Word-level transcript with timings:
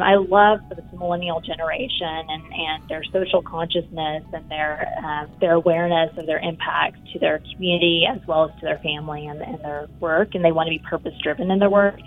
I 0.00 0.14
love 0.14 0.60
this 0.68 0.84
millennial 0.92 1.40
generation 1.40 2.06
and, 2.28 2.42
and 2.52 2.88
their 2.88 3.02
social 3.12 3.42
consciousness 3.42 4.22
and 4.32 4.48
their 4.48 4.88
uh, 5.04 5.26
their 5.40 5.54
awareness 5.54 6.16
of 6.16 6.26
their 6.26 6.38
impact 6.38 6.98
to 7.12 7.18
their 7.18 7.40
community 7.52 8.04
as 8.08 8.20
well 8.28 8.44
as 8.44 8.60
to 8.60 8.66
their 8.66 8.78
family 8.78 9.26
and, 9.26 9.42
and 9.42 9.58
their 9.58 9.88
work, 9.98 10.34
and 10.34 10.44
they 10.44 10.52
want 10.52 10.68
to 10.68 10.70
be 10.70 10.78
purpose 10.78 11.14
driven 11.20 11.50
in 11.50 11.58
their 11.58 11.70
work. 11.70 11.98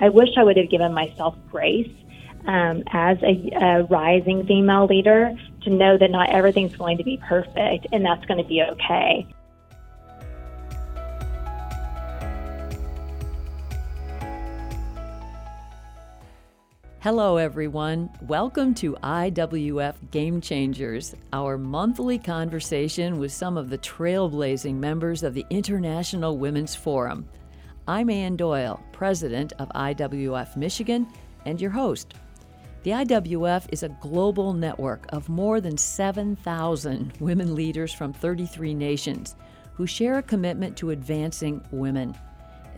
I 0.00 0.08
wish 0.08 0.28
I 0.36 0.44
would 0.44 0.56
have 0.56 0.70
given 0.70 0.94
myself 0.94 1.34
grace 1.50 1.90
um, 2.46 2.84
as 2.92 3.18
a, 3.22 3.50
a 3.60 3.84
rising 3.90 4.46
female 4.46 4.86
leader 4.86 5.32
to 5.64 5.70
know 5.70 5.98
that 5.98 6.10
not 6.12 6.30
everything's 6.30 6.76
going 6.76 6.98
to 6.98 7.04
be 7.04 7.20
perfect 7.28 7.88
and 7.90 8.04
that's 8.04 8.24
going 8.26 8.38
to 8.38 8.48
be 8.48 8.62
okay. 8.62 9.26
Hello, 17.04 17.36
everyone. 17.36 18.08
Welcome 18.22 18.72
to 18.76 18.94
IWF 19.02 20.10
Game 20.10 20.40
Changers, 20.40 21.14
our 21.34 21.58
monthly 21.58 22.18
conversation 22.18 23.18
with 23.18 23.30
some 23.30 23.58
of 23.58 23.68
the 23.68 23.76
trailblazing 23.76 24.76
members 24.76 25.22
of 25.22 25.34
the 25.34 25.44
International 25.50 26.38
Women's 26.38 26.74
Forum. 26.74 27.28
I'm 27.86 28.08
Ann 28.08 28.36
Doyle, 28.36 28.82
president 28.92 29.52
of 29.58 29.68
IWF 29.74 30.56
Michigan, 30.56 31.06
and 31.44 31.60
your 31.60 31.72
host. 31.72 32.14
The 32.84 32.92
IWF 32.92 33.66
is 33.70 33.82
a 33.82 33.94
global 34.00 34.54
network 34.54 35.04
of 35.10 35.28
more 35.28 35.60
than 35.60 35.76
7,000 35.76 37.12
women 37.20 37.54
leaders 37.54 37.92
from 37.92 38.14
33 38.14 38.72
nations 38.72 39.36
who 39.74 39.86
share 39.86 40.16
a 40.16 40.22
commitment 40.22 40.74
to 40.78 40.88
advancing 40.88 41.62
women. 41.70 42.16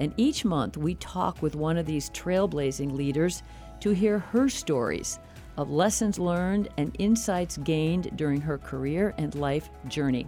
And 0.01 0.13
each 0.17 0.45
month 0.45 0.77
we 0.77 0.97
talk 0.97 1.41
with 1.43 1.55
one 1.55 1.79
of 1.79 1.87
these 1.87 2.11
trailblazing 2.11 2.93
leaders 2.93 3.45
to 3.81 3.91
hear 3.91 4.19
her 4.19 4.49
stories 4.49 5.19
of 5.57 5.71
lessons 5.71 6.19
learned 6.19 6.69
and 6.77 6.95
insights 6.99 7.57
gained 7.59 8.17
during 8.17 8.41
her 8.41 8.59
career 8.59 9.15
and 9.19 9.35
life 9.35 9.71
journey. 9.89 10.27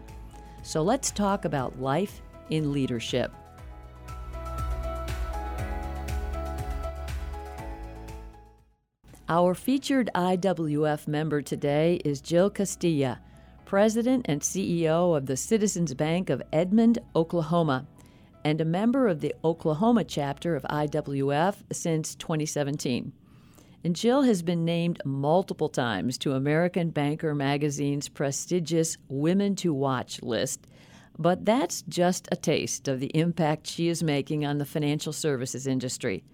So 0.63 0.83
let's 0.83 1.11
talk 1.11 1.45
about 1.45 1.81
life 1.81 2.21
in 2.51 2.73
leadership. 2.73 3.33
Our 9.31 9.55
featured 9.55 10.09
IWF 10.15 11.07
member 11.07 11.43
today 11.43 12.01
is 12.03 12.23
Jill 12.23 12.49
Castilla, 12.49 13.21
President 13.67 14.25
and 14.27 14.41
CEO 14.41 15.15
of 15.15 15.27
the 15.27 15.37
Citizens 15.37 15.93
Bank 15.93 16.31
of 16.31 16.43
Edmond, 16.51 16.99
Oklahoma, 17.15 17.87
and 18.43 18.59
a 18.63 18.65
member 18.65 19.07
of 19.07 19.21
the 19.21 19.35
Oklahoma 19.45 20.05
chapter 20.05 20.57
of 20.57 20.63
IWF 20.63 21.57
since 21.71 22.15
2017. 22.15 23.13
And 23.85 23.95
Jill 23.95 24.23
has 24.23 24.43
been 24.43 24.65
named 24.65 25.01
multiple 25.05 25.69
times 25.69 26.19
to 26.19 26.33
American 26.33 26.91
Banker 26.91 27.35
magazine's 27.35 28.09
prestigious 28.09 28.99
Women 29.09 29.55
to 29.57 29.73
Watch 29.73 30.21
list. 30.23 30.67
But 31.17 31.45
that's 31.45 31.83
just 31.83 32.29
a 32.31 32.37
taste 32.37 32.89
of 32.89 33.01
the 33.01 33.11
impact 33.15 33.67
she 33.67 33.89
is 33.89 34.03
making 34.03 34.45
on 34.45 34.59
the 34.59 34.65
financial 34.65 35.13
services 35.13 35.67
industry. 35.67 36.25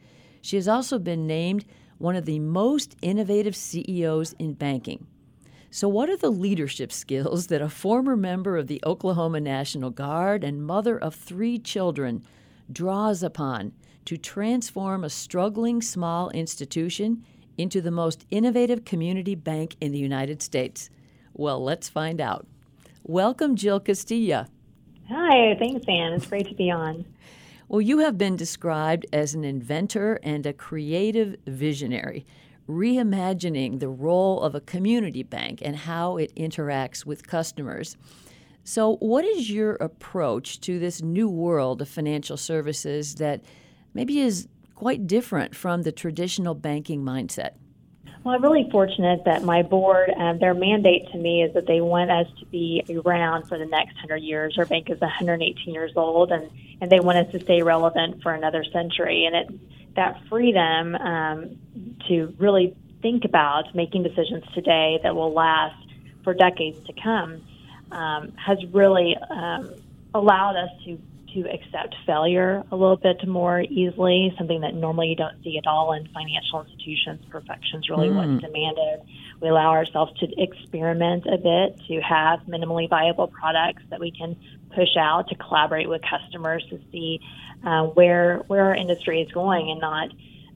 She 0.41 0.56
has 0.56 0.69
also 0.69 0.98
been 0.98 1.27
named 1.27 1.64
one 1.98 2.17
of 2.17 2.25
the 2.25 2.39
most 2.39 2.97
innovative 3.03 3.56
CEOs 3.56 4.34
in 4.39 4.55
banking. 4.55 5.06
So, 5.70 5.89
what 5.89 6.08
are 6.08 6.17
the 6.17 6.31
leadership 6.31 6.92
skills 6.92 7.48
that 7.48 7.62
a 7.62 7.69
former 7.69 8.17
member 8.17 8.56
of 8.56 8.69
the 8.69 8.81
Oklahoma 8.86 9.41
National 9.41 9.91
Guard 9.91 10.45
and 10.45 10.64
mother 10.64 10.98
of 10.98 11.14
three 11.14 11.58
children 11.58 12.25
draws 12.70 13.23
upon 13.23 13.73
to 14.05 14.17
transform 14.17 15.03
a 15.03 15.11
struggling 15.11 15.83
small 15.83 16.31
institution 16.31 17.25
into 17.56 17.80
the 17.80 17.91
most 17.91 18.24
innovative 18.30 18.84
community 18.84 19.34
bank 19.34 19.77
in 19.80 19.92
the 19.92 19.98
United 19.98 20.42
States? 20.42 20.91
Well, 21.33 21.62
let's 21.62 21.89
find 21.89 22.20
out. 22.20 22.46
Welcome, 23.02 23.56
Jill 23.56 23.80
Castilla. 23.80 24.48
Hi, 25.08 25.55
thanks, 25.58 25.84
Ann. 25.86 26.14
It's 26.14 26.27
great 26.27 26.48
to 26.48 26.55
be 26.55 26.70
on. 26.70 27.05
Well, 27.68 27.80
you 27.80 27.98
have 27.98 28.17
been 28.17 28.36
described 28.36 29.06
as 29.12 29.34
an 29.34 29.45
inventor 29.45 30.20
and 30.23 30.46
a 30.46 30.52
creative 30.52 31.36
visionary, 31.46 32.27
reimagining 32.68 33.80
the 33.80 33.89
role 33.89 34.40
of 34.40 34.55
a 34.55 34.61
community 34.61 35.23
bank 35.23 35.61
and 35.62 35.77
how 35.77 36.17
it 36.17 36.34
interacts 36.36 37.05
with 37.05 37.27
customers. 37.27 37.96
So, 38.64 38.96
what 38.96 39.24
is 39.24 39.50
your 39.50 39.74
approach 39.74 40.61
to 40.61 40.79
this 40.79 41.02
new 41.02 41.29
world 41.29 41.83
of 41.83 41.89
financial 41.89 42.36
services 42.36 43.17
that 43.17 43.42
maybe 43.92 44.20
is 44.20 44.48
quite 44.74 45.07
different 45.07 45.55
from 45.55 45.83
the 45.83 45.92
traditional 45.92 46.55
banking 46.55 47.02
mindset. 47.02 47.52
Well, 48.24 48.35
I'm 48.35 48.42
really 48.42 48.68
fortunate 48.70 49.24
that 49.27 49.42
my 49.42 49.62
board, 49.62 50.11
um, 50.17 50.39
their 50.39 50.55
mandate 50.55 51.11
to 51.12 51.18
me 51.18 51.42
is 51.42 51.52
that 51.52 51.67
they 51.67 51.83
want 51.83 52.11
us 52.11 52.27
to 52.40 52.46
be 52.46 52.83
around 53.05 53.46
for 53.48 53.58
the 53.58 53.67
next 53.67 53.95
100 53.96 54.17
years. 54.17 54.57
Our 54.57 54.64
bank 54.64 54.89
is 54.89 54.98
118 54.98 55.74
years 55.74 55.92
old, 55.95 56.33
and, 56.33 56.51
and 56.80 56.90
they 56.90 57.01
want 57.01 57.18
us 57.18 57.30
to 57.33 57.40
stay 57.40 57.62
relevant 57.62 58.23
for 58.23 58.33
another 58.33 58.64
century. 58.64 59.27
And 59.27 59.36
it's 59.36 59.64
that 59.96 60.23
freedom 60.30 60.95
um, 60.95 61.58
to 62.08 62.35
really 62.39 62.74
think 63.02 63.27
about 63.27 63.74
making 63.74 64.02
decisions 64.02 64.42
today 64.55 64.98
that 65.02 65.14
will 65.14 65.33
last 65.33 65.77
for 66.23 66.33
decades 66.33 66.83
to 66.86 66.95
come 66.95 67.42
um, 67.92 68.33
has 68.36 68.58
really 68.73 69.17
um, 69.30 69.70
allowed 70.14 70.56
us 70.56 70.70
to 70.86 70.98
to 71.34 71.40
accept 71.50 71.95
failure 72.06 72.64
a 72.70 72.77
little 72.77 72.96
bit 72.96 73.27
more 73.27 73.61
easily, 73.61 74.33
something 74.39 74.61
that 74.62 74.74
normally 74.74 75.08
you 75.08 75.17
don't 75.17 75.42
see 75.42 75.58
at 75.58 75.67
all 75.67 75.92
in 75.92 76.08
financial 76.14 76.62
institutions. 76.62 77.20
Perfection 77.30 77.80
is 77.80 77.90
really 77.90 78.08
mm. 78.08 78.17
what's 78.17 78.42
demanded. 78.42 79.00
We 79.40 79.48
allow 79.48 79.70
ourselves 79.70 80.18
to 80.20 80.27
experiment 80.40 81.27
a 81.27 81.36
bit, 81.36 81.80
to 81.89 82.00
have 82.00 82.40
minimally 82.48 82.89
viable 82.89 83.28
products 83.28 83.83
that 83.90 84.00
we 84.00 84.11
can 84.11 84.36
push 84.74 84.96
out, 84.98 85.28
to 85.28 85.34
collaborate 85.34 85.89
with 85.89 86.02
customers 86.02 86.64
to 86.70 86.80
see 86.90 87.20
uh, 87.64 87.84
where 87.84 88.39
where 88.46 88.64
our 88.67 88.74
industry 88.74 89.20
is 89.20 89.30
going, 89.33 89.70
and 89.70 89.80
not 89.80 90.08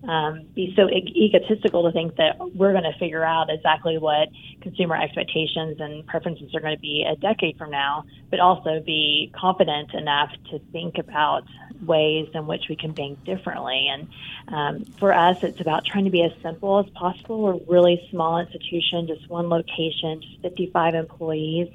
um, 0.06 0.46
be 0.54 0.72
so 0.76 0.88
e- 0.88 1.12
egotistical 1.16 1.82
to 1.84 1.92
think 1.92 2.16
that 2.16 2.36
we're 2.54 2.72
going 2.72 2.84
to 2.84 2.96
figure 2.98 3.24
out 3.24 3.50
exactly 3.50 3.98
what 3.98 4.28
consumer 4.60 4.96
expectations 4.96 5.80
and 5.80 6.06
preferences 6.06 6.54
are 6.54 6.60
going 6.60 6.76
to 6.76 6.80
be 6.80 7.04
a 7.08 7.16
decade 7.16 7.58
from 7.58 7.70
now, 7.70 8.04
but 8.30 8.38
also 8.38 8.80
be 8.84 9.32
confident 9.34 9.92
enough 9.94 10.30
to 10.50 10.60
think 10.72 10.98
about 10.98 11.42
ways 11.84 12.28
in 12.34 12.46
which 12.46 12.64
we 12.68 12.76
can 12.76 12.92
bank 12.92 13.24
differently. 13.24 13.88
And 13.90 14.08
um, 14.48 14.94
for 14.98 15.12
us, 15.12 15.36
it's 15.42 15.60
about 15.60 15.84
trying 15.84 16.04
to 16.04 16.10
be 16.10 16.22
as 16.22 16.32
simple 16.42 16.78
as 16.78 16.86
possible. 16.90 17.42
We're 17.42 17.54
a 17.54 17.60
really 17.68 18.06
small 18.10 18.38
institution, 18.38 19.08
just 19.08 19.28
one 19.28 19.48
location, 19.48 20.22
just 20.22 20.42
55 20.42 20.94
employees. 20.94 21.68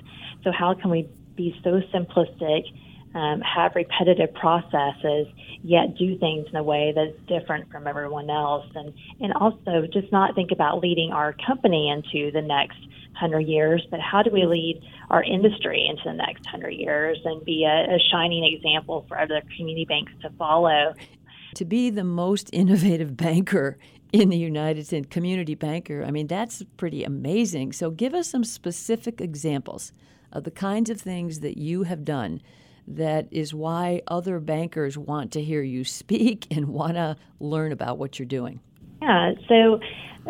So 0.43 0.51
how 0.51 0.73
can 0.73 0.89
we 0.89 1.09
be 1.35 1.59
so 1.63 1.81
simplistic? 1.93 2.63
Um, 3.15 3.41
have 3.41 3.73
repetitive 3.75 4.33
processes, 4.33 5.27
yet 5.61 5.97
do 5.97 6.17
things 6.17 6.47
in 6.49 6.55
a 6.55 6.63
way 6.63 6.93
that's 6.95 7.17
different 7.27 7.71
from 7.71 7.87
everyone 7.87 8.29
else, 8.29 8.65
and 8.75 8.93
and 9.19 9.33
also 9.33 9.87
just 9.91 10.11
not 10.11 10.35
think 10.35 10.51
about 10.51 10.79
leading 10.79 11.11
our 11.11 11.35
company 11.45 11.89
into 11.89 12.31
the 12.31 12.41
next 12.41 12.77
hundred 13.15 13.41
years, 13.41 13.85
but 13.91 13.99
how 13.99 14.23
do 14.23 14.31
we 14.31 14.45
lead 14.45 14.81
our 15.09 15.23
industry 15.23 15.85
into 15.87 16.01
the 16.05 16.13
next 16.13 16.45
hundred 16.47 16.71
years 16.71 17.19
and 17.23 17.45
be 17.45 17.65
a, 17.65 17.95
a 17.95 17.99
shining 18.11 18.43
example 18.43 19.05
for 19.07 19.19
other 19.19 19.41
community 19.55 19.85
banks 19.85 20.11
to 20.21 20.29
follow. 20.31 20.93
To 21.55 21.65
be 21.65 21.91
the 21.91 22.03
most 22.03 22.49
innovative 22.51 23.15
banker 23.17 23.77
in 24.11 24.29
the 24.29 24.37
United 24.37 24.87
States, 24.87 25.07
community 25.09 25.55
banker, 25.55 26.03
I 26.03 26.11
mean, 26.11 26.27
that's 26.27 26.63
pretty 26.77 27.03
amazing. 27.03 27.73
So, 27.73 27.91
give 27.91 28.13
us 28.13 28.27
some 28.27 28.43
specific 28.43 29.21
examples 29.21 29.91
of 30.31 30.43
the 30.43 30.51
kinds 30.51 30.89
of 30.89 30.99
things 30.99 31.41
that 31.41 31.57
you 31.57 31.83
have 31.83 32.03
done 32.03 32.41
that 32.87 33.27
is 33.31 33.53
why 33.53 34.01
other 34.07 34.39
bankers 34.39 34.97
want 34.97 35.31
to 35.33 35.41
hear 35.41 35.61
you 35.61 35.83
speak 35.83 36.47
and 36.51 36.67
want 36.67 36.95
to 36.95 37.17
learn 37.39 37.71
about 37.71 37.97
what 37.97 38.19
you're 38.19 38.25
doing. 38.25 38.59
Yeah, 39.01 39.33
so 39.49 39.79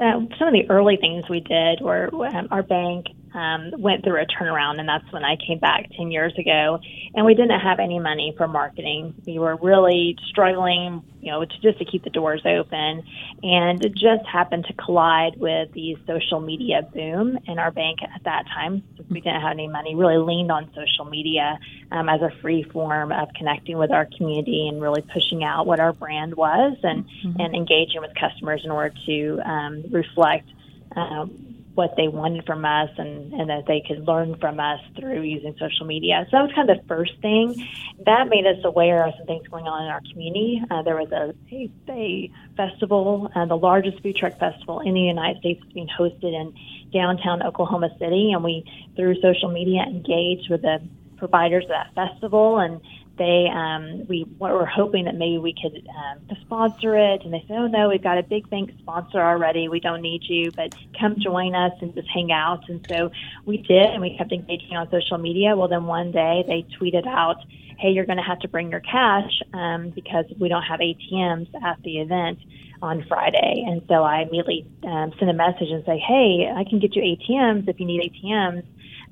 uh, 0.01 0.19
some 0.39 0.47
of 0.47 0.53
the 0.53 0.65
early 0.69 0.97
things 0.97 1.25
we 1.29 1.39
did 1.39 1.81
were 1.81 2.09
um, 2.13 2.47
our 2.49 2.63
bank 2.63 3.05
um, 3.33 3.71
went 3.77 4.03
through 4.03 4.21
a 4.21 4.25
turnaround, 4.25 4.79
and 4.79 4.87
that's 4.87 5.11
when 5.11 5.23
I 5.23 5.35
came 5.35 5.59
back 5.59 5.89
10 5.97 6.11
years 6.11 6.33
ago. 6.37 6.79
And 7.15 7.25
we 7.25 7.33
didn't 7.33 7.59
have 7.59 7.79
any 7.79 7.99
money 7.99 8.33
for 8.37 8.47
marketing. 8.47 9.15
We 9.25 9.39
were 9.39 9.55
really 9.55 10.17
struggling, 10.29 11.03
you 11.19 11.31
know, 11.31 11.43
to 11.43 11.59
just 11.61 11.79
to 11.79 11.85
keep 11.85 12.03
the 12.03 12.09
doors 12.09 12.41
open. 12.45 13.03
And 13.43 13.83
it 13.83 13.93
just 13.93 14.25
happened 14.31 14.65
to 14.65 14.73
collide 14.73 15.39
with 15.39 15.71
the 15.73 15.97
social 16.05 16.39
media 16.39 16.81
boom 16.93 17.37
in 17.47 17.59
our 17.59 17.71
bank 17.71 17.99
at 18.03 18.23
that 18.25 18.45
time. 18.53 18.83
Since 18.97 19.09
we 19.09 19.21
didn't 19.21 19.41
have 19.41 19.51
any 19.51 19.67
money, 19.67 19.95
really 19.95 20.17
leaned 20.17 20.51
on 20.51 20.71
social 20.75 21.05
media 21.05 21.59
um, 21.91 22.09
as 22.09 22.21
a 22.21 22.29
free 22.41 22.63
form 22.63 23.11
of 23.11 23.29
connecting 23.35 23.77
with 23.77 23.91
our 23.91 24.07
community 24.17 24.67
and 24.67 24.81
really 24.81 25.01
pushing 25.01 25.43
out 25.43 25.65
what 25.65 25.79
our 25.79 25.93
brand 25.93 26.35
was 26.35 26.77
and, 26.83 27.05
mm-hmm. 27.05 27.39
and 27.39 27.55
engaging 27.55 28.01
with 28.01 28.11
customers 28.19 28.61
in 28.63 28.71
order 28.71 28.93
to 29.05 29.39
um, 29.43 29.83
reflect. 29.91 30.47
Um, 30.95 31.52
what 31.75 31.95
they 31.97 32.07
wanted 32.07 32.45
from 32.45 32.63
us 32.65 32.89
and, 32.97 33.33
and 33.33 33.49
that 33.49 33.65
they 33.65 33.81
could 33.87 34.07
learn 34.07 34.35
from 34.39 34.59
us 34.59 34.79
through 34.97 35.21
using 35.21 35.55
social 35.59 35.85
media. 35.85 36.25
So 36.29 36.37
that 36.37 36.43
was 36.43 36.51
kind 36.53 36.69
of 36.69 36.77
the 36.77 36.87
first 36.87 37.13
thing. 37.21 37.67
That 38.05 38.29
made 38.29 38.45
us 38.45 38.63
aware 38.63 39.07
of 39.07 39.13
some 39.17 39.25
things 39.25 39.47
going 39.47 39.65
on 39.65 39.83
in 39.83 39.89
our 39.89 40.01
community. 40.11 40.61
Uh, 40.69 40.83
there 40.83 40.95
was 40.95 41.11
a, 41.11 41.33
a, 41.51 41.71
a 41.89 42.31
festival, 42.55 43.31
uh, 43.35 43.45
the 43.45 43.57
largest 43.57 44.01
food 44.03 44.15
truck 44.15 44.37
festival 44.37 44.81
in 44.81 44.93
the 44.93 45.01
United 45.01 45.39
States, 45.39 45.63
being 45.73 45.87
hosted 45.87 46.33
in 46.33 46.53
downtown 46.91 47.41
Oklahoma 47.41 47.89
City, 47.97 48.31
and 48.33 48.43
we, 48.43 48.63
through 48.95 49.19
social 49.21 49.49
media, 49.49 49.81
engaged 49.81 50.49
with 50.51 50.61
the 50.61 50.79
providers 51.17 51.63
of 51.63 51.69
that 51.69 51.93
festival 51.95 52.59
and 52.59 52.81
they 53.17 53.47
um, 53.53 54.07
we 54.07 54.25
were 54.39 54.65
hoping 54.65 55.05
that 55.05 55.15
maybe 55.15 55.37
we 55.37 55.53
could 55.53 55.87
um, 55.87 56.37
sponsor 56.41 56.97
it, 56.97 57.21
and 57.23 57.33
they 57.33 57.43
said, 57.47 57.57
"Oh 57.57 57.67
no, 57.67 57.89
we've 57.89 58.01
got 58.01 58.17
a 58.17 58.23
big 58.23 58.49
bank 58.49 58.71
sponsor 58.79 59.21
already. 59.21 59.67
We 59.67 59.79
don't 59.79 60.01
need 60.01 60.23
you, 60.23 60.51
but 60.51 60.73
come 60.99 61.17
join 61.19 61.53
us 61.53 61.73
and 61.81 61.93
just 61.93 62.07
hang 62.09 62.31
out." 62.31 62.67
And 62.69 62.85
so 62.89 63.11
we 63.45 63.57
did, 63.57 63.85
and 63.85 64.01
we 64.01 64.17
kept 64.17 64.31
engaging 64.31 64.75
on 64.75 64.89
social 64.89 65.19
media. 65.19 65.55
Well, 65.55 65.67
then 65.67 65.85
one 65.85 66.11
day 66.11 66.43
they 66.47 66.65
tweeted 66.79 67.05
out, 67.05 67.37
"Hey, 67.77 67.91
you're 67.91 68.05
going 68.05 68.17
to 68.17 68.23
have 68.23 68.39
to 68.39 68.47
bring 68.47 68.71
your 68.71 68.79
cash 68.79 69.31
um, 69.53 69.91
because 69.91 70.25
we 70.39 70.49
don't 70.49 70.63
have 70.63 70.79
ATMs 70.79 71.49
at 71.63 71.81
the 71.83 71.99
event." 71.99 72.39
on 72.81 73.05
Friday. 73.07 73.63
And 73.65 73.81
so 73.87 74.03
I 74.03 74.23
immediately 74.23 74.67
um, 74.83 75.13
sent 75.17 75.31
a 75.31 75.33
message 75.33 75.69
and 75.69 75.85
say, 75.85 75.97
hey, 75.99 76.51
I 76.53 76.65
can 76.69 76.79
get 76.79 76.93
you 76.97 77.01
ATMs 77.01 77.69
if 77.69 77.79
you 77.79 77.85
need 77.85 78.11
ATMs. 78.11 78.65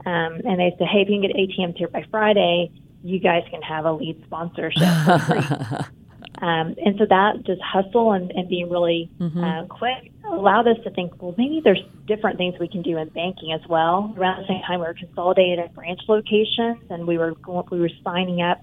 Um, 0.06 0.42
and 0.44 0.60
they 0.60 0.76
said, 0.78 0.88
hey, 0.92 1.04
if 1.04 1.10
you 1.10 1.22
can 1.22 1.22
get 1.22 1.38
ATMs 1.38 1.78
here 1.78 1.88
by 1.88 2.06
Friday, 2.12 2.70
you 3.04 3.20
guys 3.20 3.44
can 3.50 3.62
have 3.62 3.86
a 3.86 3.92
lead 3.92 4.22
sponsorship 4.26 4.82
um, 6.42 6.76
and 6.84 6.98
so 6.98 7.06
that 7.10 7.44
just 7.46 7.62
hustle 7.62 8.14
and, 8.14 8.32
and 8.32 8.50
being 8.50 8.70
really 8.70 9.10
mm-hmm. 9.20 9.44
uh, 9.44 9.66
quick 9.66 10.12
allowed 10.26 10.68
us 10.68 10.78
to 10.84 10.90
think, 10.92 11.22
well, 11.22 11.36
maybe 11.38 11.62
there's 11.64 11.82
different 12.08 12.38
things 12.38 12.56
we 12.60 12.68
can 12.68 12.82
do 12.82 12.98
in 12.98 13.10
banking 13.10 13.52
as 13.54 13.62
well. 13.68 14.14
Around 14.18 14.42
the 14.42 14.48
same 14.48 14.62
time, 14.66 14.80
we 14.80 14.88
were 14.88 14.94
consolidating 14.94 15.60
at 15.60 15.74
branch 15.74 16.00
locations, 16.08 16.80
and 16.90 17.06
we 17.06 17.18
were 17.18 17.34
going, 17.36 17.68
we 17.72 17.80
were 17.80 17.92
signing 18.04 18.42
up 18.42 18.60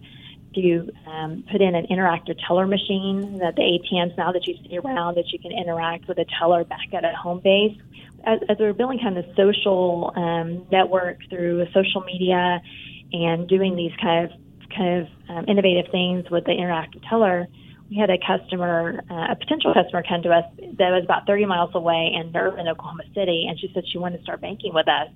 to 0.55 0.91
um, 1.07 1.45
put 1.51 1.61
in 1.61 1.75
an 1.75 1.87
interactive 1.91 2.37
teller 2.47 2.67
machine 2.67 3.39
that 3.39 3.55
the 3.55 3.63
ATMs 3.63 4.17
now 4.17 4.33
that 4.33 4.47
you 4.47 4.55
see 4.65 4.79
around 4.79 5.17
that 5.17 5.31
you 5.31 5.39
can 5.39 5.53
interact 5.53 6.09
with 6.09 6.19
a 6.19 6.25
teller 6.39 6.65
back 6.65 6.93
at 6.93 7.05
a 7.05 7.13
home 7.15 7.41
base. 7.41 7.77
As, 8.25 8.41
as 8.49 8.59
we 8.59 8.65
were 8.65 8.73
building 8.73 8.99
kind 8.99 9.17
of 9.17 9.25
a 9.25 9.35
social 9.37 10.13
um, 10.17 10.67
network 10.73 11.19
through 11.29 11.67
social 11.73 12.01
media 12.01 12.61
and 13.13 13.49
doing 13.49 13.77
these 13.77 13.93
kind 14.01 14.25
of 14.25 14.31
kind 14.77 15.03
of 15.03 15.09
um, 15.31 15.45
innovative 15.49 15.91
things 15.91 16.25
with 16.31 16.45
the 16.45 16.53
interactive 16.53 17.03
teller, 17.09 17.47
we 17.91 17.97
had 17.97 18.11
a 18.11 18.19
customer, 18.19 19.03
uh, 19.11 19.33
a 19.33 19.37
potential 19.37 19.73
customer, 19.73 20.03
come 20.07 20.23
to 20.23 20.31
us 20.31 20.45
that 20.77 20.91
was 20.91 21.05
about 21.05 21.27
30 21.27 21.47
miles 21.47 21.71
away 21.75 22.13
in 22.15 22.35
urban 22.37 22.69
Oklahoma 22.69 23.05
City, 23.15 23.47
and 23.49 23.59
she 23.59 23.71
said 23.73 23.85
she 23.91 23.99
wanted 23.99 24.19
to 24.19 24.23
start 24.23 24.41
banking 24.41 24.75
with 24.75 24.89
us, 24.89 25.09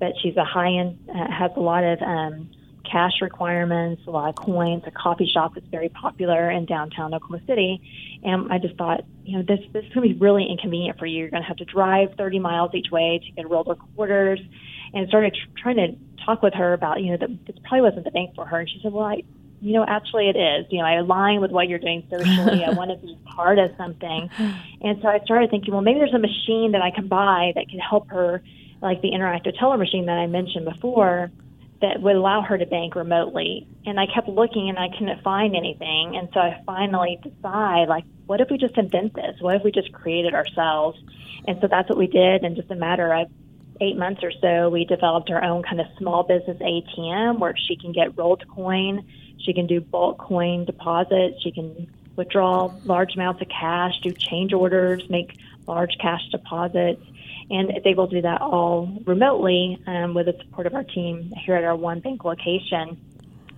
but 0.00 0.12
she's 0.22 0.36
a 0.36 0.44
high 0.44 0.72
end, 0.72 0.98
uh, 1.08 1.30
has 1.30 1.52
a 1.56 1.60
lot 1.60 1.84
of 1.84 2.02
um, 2.02 2.50
cash 2.90 3.20
requirements, 3.20 4.02
a 4.06 4.10
lot 4.10 4.28
of 4.28 4.34
coins, 4.36 4.82
a 4.86 4.90
coffee 4.90 5.30
shop 5.32 5.54
that's 5.54 5.66
very 5.66 5.88
popular 5.88 6.50
in 6.50 6.64
downtown 6.64 7.14
Oklahoma 7.14 7.42
City. 7.46 7.80
And 8.22 8.52
I 8.52 8.58
just 8.58 8.76
thought, 8.76 9.04
you 9.24 9.36
know, 9.36 9.42
this 9.42 9.60
this 9.72 9.84
is 9.84 9.92
going 9.92 10.08
to 10.08 10.14
be 10.14 10.20
really 10.20 10.46
inconvenient 10.48 10.98
for 10.98 11.06
you. 11.06 11.18
You're 11.18 11.30
going 11.30 11.42
to 11.42 11.48
have 11.48 11.58
to 11.58 11.64
drive 11.64 12.14
30 12.16 12.38
miles 12.38 12.74
each 12.74 12.90
way 12.90 13.20
to 13.24 13.32
get 13.32 13.48
real 13.48 13.64
quarters. 13.96 14.40
And 14.94 15.06
started 15.08 15.34
tr- 15.34 15.62
trying 15.62 15.76
to 15.76 16.24
talk 16.24 16.42
with 16.42 16.54
her 16.54 16.72
about, 16.72 17.02
you 17.02 17.10
know, 17.10 17.18
that 17.18 17.46
this 17.46 17.56
probably 17.62 17.82
wasn't 17.82 18.04
the 18.04 18.10
bank 18.10 18.34
for 18.34 18.46
her. 18.46 18.60
And 18.60 18.68
she 18.68 18.80
said, 18.82 18.92
well, 18.92 19.04
I, 19.04 19.22
you 19.60 19.74
know, 19.74 19.84
actually 19.86 20.28
it 20.28 20.36
is. 20.36 20.66
You 20.70 20.78
know, 20.78 20.86
I 20.86 20.94
align 20.94 21.40
with 21.40 21.50
what 21.50 21.68
you're 21.68 21.78
doing 21.78 22.06
socially. 22.10 22.64
I 22.64 22.70
want 22.76 22.90
to 22.90 22.96
be 22.96 23.18
part 23.24 23.58
of 23.58 23.70
something. 23.76 24.30
And 24.80 25.00
so 25.02 25.08
I 25.08 25.20
started 25.24 25.50
thinking, 25.50 25.72
well, 25.72 25.82
maybe 25.82 25.98
there's 25.98 26.14
a 26.14 26.18
machine 26.18 26.72
that 26.72 26.82
I 26.82 26.90
can 26.90 27.08
buy 27.08 27.52
that 27.54 27.68
can 27.68 27.80
help 27.80 28.08
her, 28.10 28.42
like 28.80 29.02
the 29.02 29.10
interactive 29.10 29.58
teller 29.58 29.76
machine 29.76 30.06
that 30.06 30.18
I 30.18 30.26
mentioned 30.26 30.64
before, 30.64 31.30
that 31.80 32.00
would 32.00 32.16
allow 32.16 32.42
her 32.42 32.58
to 32.58 32.66
bank 32.66 32.94
remotely. 32.96 33.68
And 33.86 34.00
I 34.00 34.06
kept 34.06 34.28
looking 34.28 34.68
and 34.68 34.78
I 34.78 34.88
couldn't 34.88 35.22
find 35.22 35.54
anything. 35.54 36.16
And 36.16 36.28
so 36.34 36.40
I 36.40 36.60
finally 36.66 37.20
decided, 37.22 37.88
like, 37.88 38.04
what 38.26 38.40
if 38.40 38.50
we 38.50 38.58
just 38.58 38.76
invent 38.76 39.14
this? 39.14 39.36
What 39.40 39.56
if 39.56 39.62
we 39.62 39.70
just 39.70 39.92
create 39.92 40.24
it 40.24 40.34
ourselves? 40.34 40.98
And 41.46 41.60
so 41.60 41.68
that's 41.68 41.88
what 41.88 41.98
we 41.98 42.08
did. 42.08 42.44
In 42.44 42.56
just 42.56 42.70
a 42.70 42.74
matter 42.74 43.12
of 43.12 43.30
eight 43.80 43.96
months 43.96 44.22
or 44.24 44.32
so, 44.32 44.68
we 44.70 44.84
developed 44.84 45.30
our 45.30 45.42
own 45.42 45.62
kind 45.62 45.80
of 45.80 45.86
small 45.98 46.24
business 46.24 46.58
ATM 46.58 47.38
where 47.38 47.54
she 47.56 47.76
can 47.76 47.92
get 47.92 48.18
rolled 48.18 48.44
coin, 48.48 49.06
she 49.38 49.52
can 49.52 49.66
do 49.66 49.80
bulk 49.80 50.18
coin 50.18 50.64
deposits, 50.64 51.40
she 51.42 51.52
can 51.52 51.88
withdraw 52.16 52.72
large 52.84 53.14
amounts 53.14 53.40
of 53.40 53.48
cash, 53.48 53.92
do 54.02 54.10
change 54.10 54.52
orders, 54.52 55.08
make 55.08 55.38
large 55.68 55.96
cash 56.00 56.28
deposits, 56.32 57.02
and 57.50 57.70
able 57.84 58.08
to 58.08 58.16
do 58.16 58.22
that 58.22 58.40
all 58.42 59.02
remotely 59.06 59.82
um, 59.86 60.14
with 60.14 60.26
the 60.26 60.36
support 60.40 60.66
of 60.66 60.74
our 60.74 60.84
team 60.84 61.32
here 61.44 61.54
at 61.54 61.64
our 61.64 61.76
one 61.76 62.00
bank 62.00 62.24
location. 62.24 63.00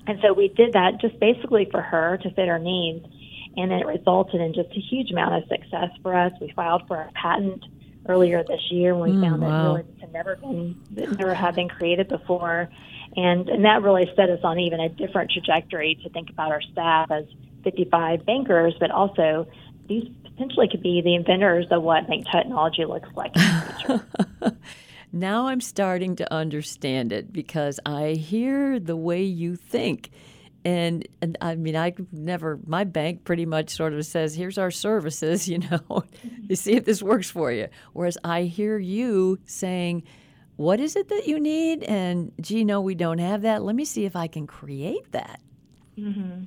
And 0.07 0.19
so 0.23 0.33
we 0.33 0.49
did 0.49 0.73
that 0.75 1.01
just 1.01 1.19
basically 1.21 1.69
for 1.71 1.81
her 1.81 2.19
to 2.23 2.31
fit 2.31 2.49
her 2.49 2.59
needs, 2.59 3.07
and 3.57 3.73
it 3.73 3.87
resulted 3.87 4.41
in 4.41 4.55
just 4.55 4.71
a 4.71 4.81
huge 4.81 5.11
amount 5.11 5.43
of 5.43 5.49
success 5.49 5.91
for 6.03 6.15
us. 6.15 6.33
We 6.41 6.53
filed 6.53 6.87
for 6.87 6.97
a 6.97 7.13
patent 7.13 7.65
earlier 8.09 8.43
this 8.43 8.61
year 8.71 8.95
when 8.95 9.11
we 9.11 9.17
mm, 9.17 9.29
found 9.29 9.43
wow. 9.43 9.49
that 9.49 9.85
really 9.85 10.01
had 10.01 10.13
never 10.13 10.37
been 10.37 10.81
never 10.91 11.35
had 11.35 11.55
been 11.55 11.69
created 11.69 12.09
before, 12.09 12.69
and 13.17 13.49
and 13.49 13.65
that 13.65 13.83
really 13.83 14.11
set 14.17 14.31
us 14.31 14.41
on 14.43 14.59
even 14.59 14.81
a 14.81 14.89
different 14.89 15.31
trajectory 15.31 15.99
to 16.03 16.09
think 16.11 16.31
about 16.31 16.51
our 16.51 16.63
staff 16.63 17.11
as 17.11 17.25
55 17.65 18.25
bankers, 18.25 18.75
but 18.81 18.91
also 18.91 19.47
these 19.87 20.09
potentially 20.41 20.69
could 20.69 20.83
be 20.83 21.03
the 21.03 21.15
inventors 21.15 21.67
of 21.71 21.83
what 21.83 22.07
bank 22.09 22.27
technology 22.33 22.85
looks 22.85 23.09
like 23.15 23.37
in 23.37 23.43
the 23.43 23.75
future. 24.41 24.57
now 25.13 25.49
I'm 25.49 25.61
starting 25.61 26.17
to 26.17 26.33
understand 26.33 27.13
it 27.13 27.33
because 27.33 27.79
I 27.85 28.13
hear 28.13 28.81
the 28.81 28.97
way 28.97 29.23
you 29.23 29.57
think. 29.57 30.11
And, 30.65 31.07
and 31.21 31.37
I 31.41 31.57
mean, 31.57 31.77
I 31.77 31.95
never, 32.11 32.59
my 32.67 32.85
bank 32.85 33.25
pretty 33.25 33.45
much 33.45 33.71
sort 33.71 33.93
of 33.93 34.05
says, 34.07 34.35
here's 34.35 34.57
our 34.57 34.71
services, 34.71 35.49
you 35.49 35.59
know, 35.59 36.05
you 36.49 36.57
see 36.57 36.73
if 36.73 36.85
this 36.85 37.03
works 37.03 37.31
for 37.31 37.53
you. 37.53 37.69
Whereas 37.93 38.17
I 38.25 38.43
hear 38.45 38.79
you 38.79 39.39
saying, 39.45 40.05
what 40.57 40.81
is 40.81 40.97
it 40.97 41.09
that 41.09 41.27
you 41.27 41.39
need? 41.39 41.83
And 41.85 42.33
gee, 42.41 42.65
no, 42.65 42.81
we 42.81 42.95
don't 42.95 43.19
have 43.19 43.43
that. 43.43 43.63
Let 43.63 43.77
me 43.77 43.85
see 43.85 44.05
if 44.05 44.17
I 44.17 44.27
can 44.27 44.47
create 44.47 45.13
that. 45.13 45.41
Mm-hmm. 45.99 46.45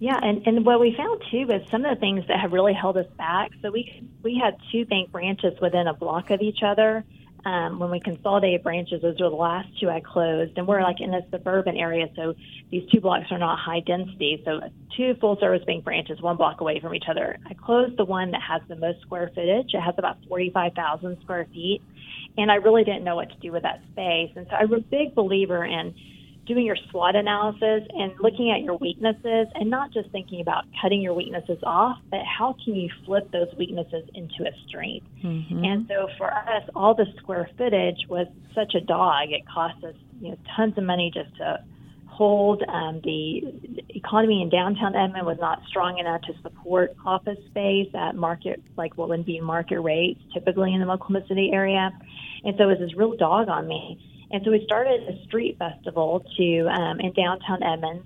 Yeah, 0.00 0.18
and, 0.22 0.46
and 0.46 0.64
what 0.64 0.80
we 0.80 0.94
found 0.96 1.22
too 1.30 1.50
is 1.50 1.68
some 1.70 1.84
of 1.84 1.94
the 1.94 2.00
things 2.00 2.24
that 2.28 2.38
have 2.38 2.52
really 2.52 2.72
held 2.72 2.96
us 2.96 3.06
back. 3.16 3.50
So 3.62 3.70
we 3.70 4.08
we 4.22 4.40
had 4.42 4.56
two 4.70 4.84
bank 4.84 5.10
branches 5.10 5.58
within 5.60 5.88
a 5.88 5.94
block 5.94 6.30
of 6.30 6.40
each 6.40 6.62
other, 6.64 7.04
um, 7.44 7.78
when 7.78 7.90
we 7.90 8.00
consolidated 8.00 8.62
branches, 8.62 9.02
those 9.02 9.18
were 9.20 9.30
the 9.30 9.36
last 9.36 9.68
two 9.80 9.88
I 9.88 10.00
closed. 10.00 10.58
And 10.58 10.66
we're 10.66 10.82
like 10.82 11.00
in 11.00 11.14
a 11.14 11.20
suburban 11.30 11.76
area, 11.76 12.08
so 12.16 12.34
these 12.70 12.88
two 12.90 13.00
blocks 13.00 13.26
are 13.30 13.38
not 13.38 13.58
high 13.58 13.80
density. 13.80 14.42
So 14.44 14.60
two 14.96 15.14
full 15.20 15.38
service 15.38 15.64
bank 15.64 15.84
branches, 15.84 16.20
one 16.20 16.36
block 16.36 16.60
away 16.60 16.80
from 16.80 16.94
each 16.94 17.04
other. 17.08 17.38
I 17.46 17.54
closed 17.54 17.96
the 17.96 18.04
one 18.04 18.32
that 18.32 18.42
has 18.42 18.62
the 18.68 18.76
most 18.76 19.00
square 19.02 19.30
footage. 19.34 19.72
It 19.72 19.80
has 19.80 19.94
about 19.96 20.18
45,000 20.28 21.18
square 21.22 21.46
feet. 21.52 21.80
And 22.36 22.50
I 22.50 22.56
really 22.56 22.84
didn't 22.84 23.04
know 23.04 23.16
what 23.16 23.30
to 23.30 23.36
do 23.36 23.52
with 23.52 23.62
that 23.62 23.82
space. 23.92 24.30
And 24.36 24.46
so 24.50 24.56
I'm 24.56 24.72
a 24.72 24.80
big 24.80 25.14
believer 25.14 25.64
in 25.64 25.94
doing 26.48 26.66
your 26.66 26.76
SWOT 26.90 27.14
analysis 27.14 27.86
and 27.94 28.12
looking 28.20 28.50
at 28.50 28.64
your 28.64 28.76
weaknesses 28.78 29.46
and 29.54 29.70
not 29.70 29.92
just 29.92 30.10
thinking 30.10 30.40
about 30.40 30.64
cutting 30.82 31.00
your 31.00 31.14
weaknesses 31.14 31.58
off, 31.62 31.98
but 32.10 32.20
how 32.24 32.56
can 32.64 32.74
you 32.74 32.88
flip 33.04 33.30
those 33.30 33.48
weaknesses 33.56 34.08
into 34.14 34.48
a 34.48 34.52
strength? 34.66 35.06
Mm-hmm. 35.22 35.64
And 35.64 35.86
so 35.86 36.08
for 36.16 36.32
us, 36.32 36.62
all 36.74 36.94
the 36.94 37.06
square 37.18 37.48
footage 37.56 38.08
was 38.08 38.26
such 38.54 38.74
a 38.74 38.80
dog. 38.80 39.28
It 39.30 39.42
cost 39.46 39.84
us 39.84 39.94
you 40.20 40.30
know, 40.30 40.38
tons 40.56 40.76
of 40.76 40.84
money 40.84 41.12
just 41.14 41.36
to 41.36 41.62
hold. 42.06 42.62
Um, 42.68 43.00
the 43.04 43.42
economy 43.90 44.42
in 44.42 44.48
downtown 44.48 44.96
Edmond 44.96 45.26
was 45.26 45.38
not 45.40 45.60
strong 45.68 45.98
enough 45.98 46.22
to 46.22 46.32
support 46.42 46.96
office 47.06 47.38
space 47.50 47.88
at 47.94 48.16
market, 48.16 48.60
like 48.76 48.96
what 48.96 49.08
would 49.08 49.24
be 49.24 49.40
market 49.40 49.80
rates 49.80 50.20
typically 50.34 50.74
in 50.74 50.80
the 50.80 50.90
Oklahoma 50.90 51.24
City 51.28 51.50
area. 51.52 51.90
And 52.44 52.54
so 52.56 52.64
it 52.64 52.66
was 52.66 52.78
this 52.78 52.96
real 52.96 53.16
dog 53.16 53.48
on 53.48 53.68
me. 53.68 54.00
And 54.30 54.44
so 54.44 54.50
we 54.50 54.62
started 54.64 55.08
a 55.08 55.24
street 55.24 55.58
festival 55.58 56.24
to 56.36 56.68
um, 56.68 57.00
in 57.00 57.12
downtown 57.12 57.62
Edmond 57.62 58.02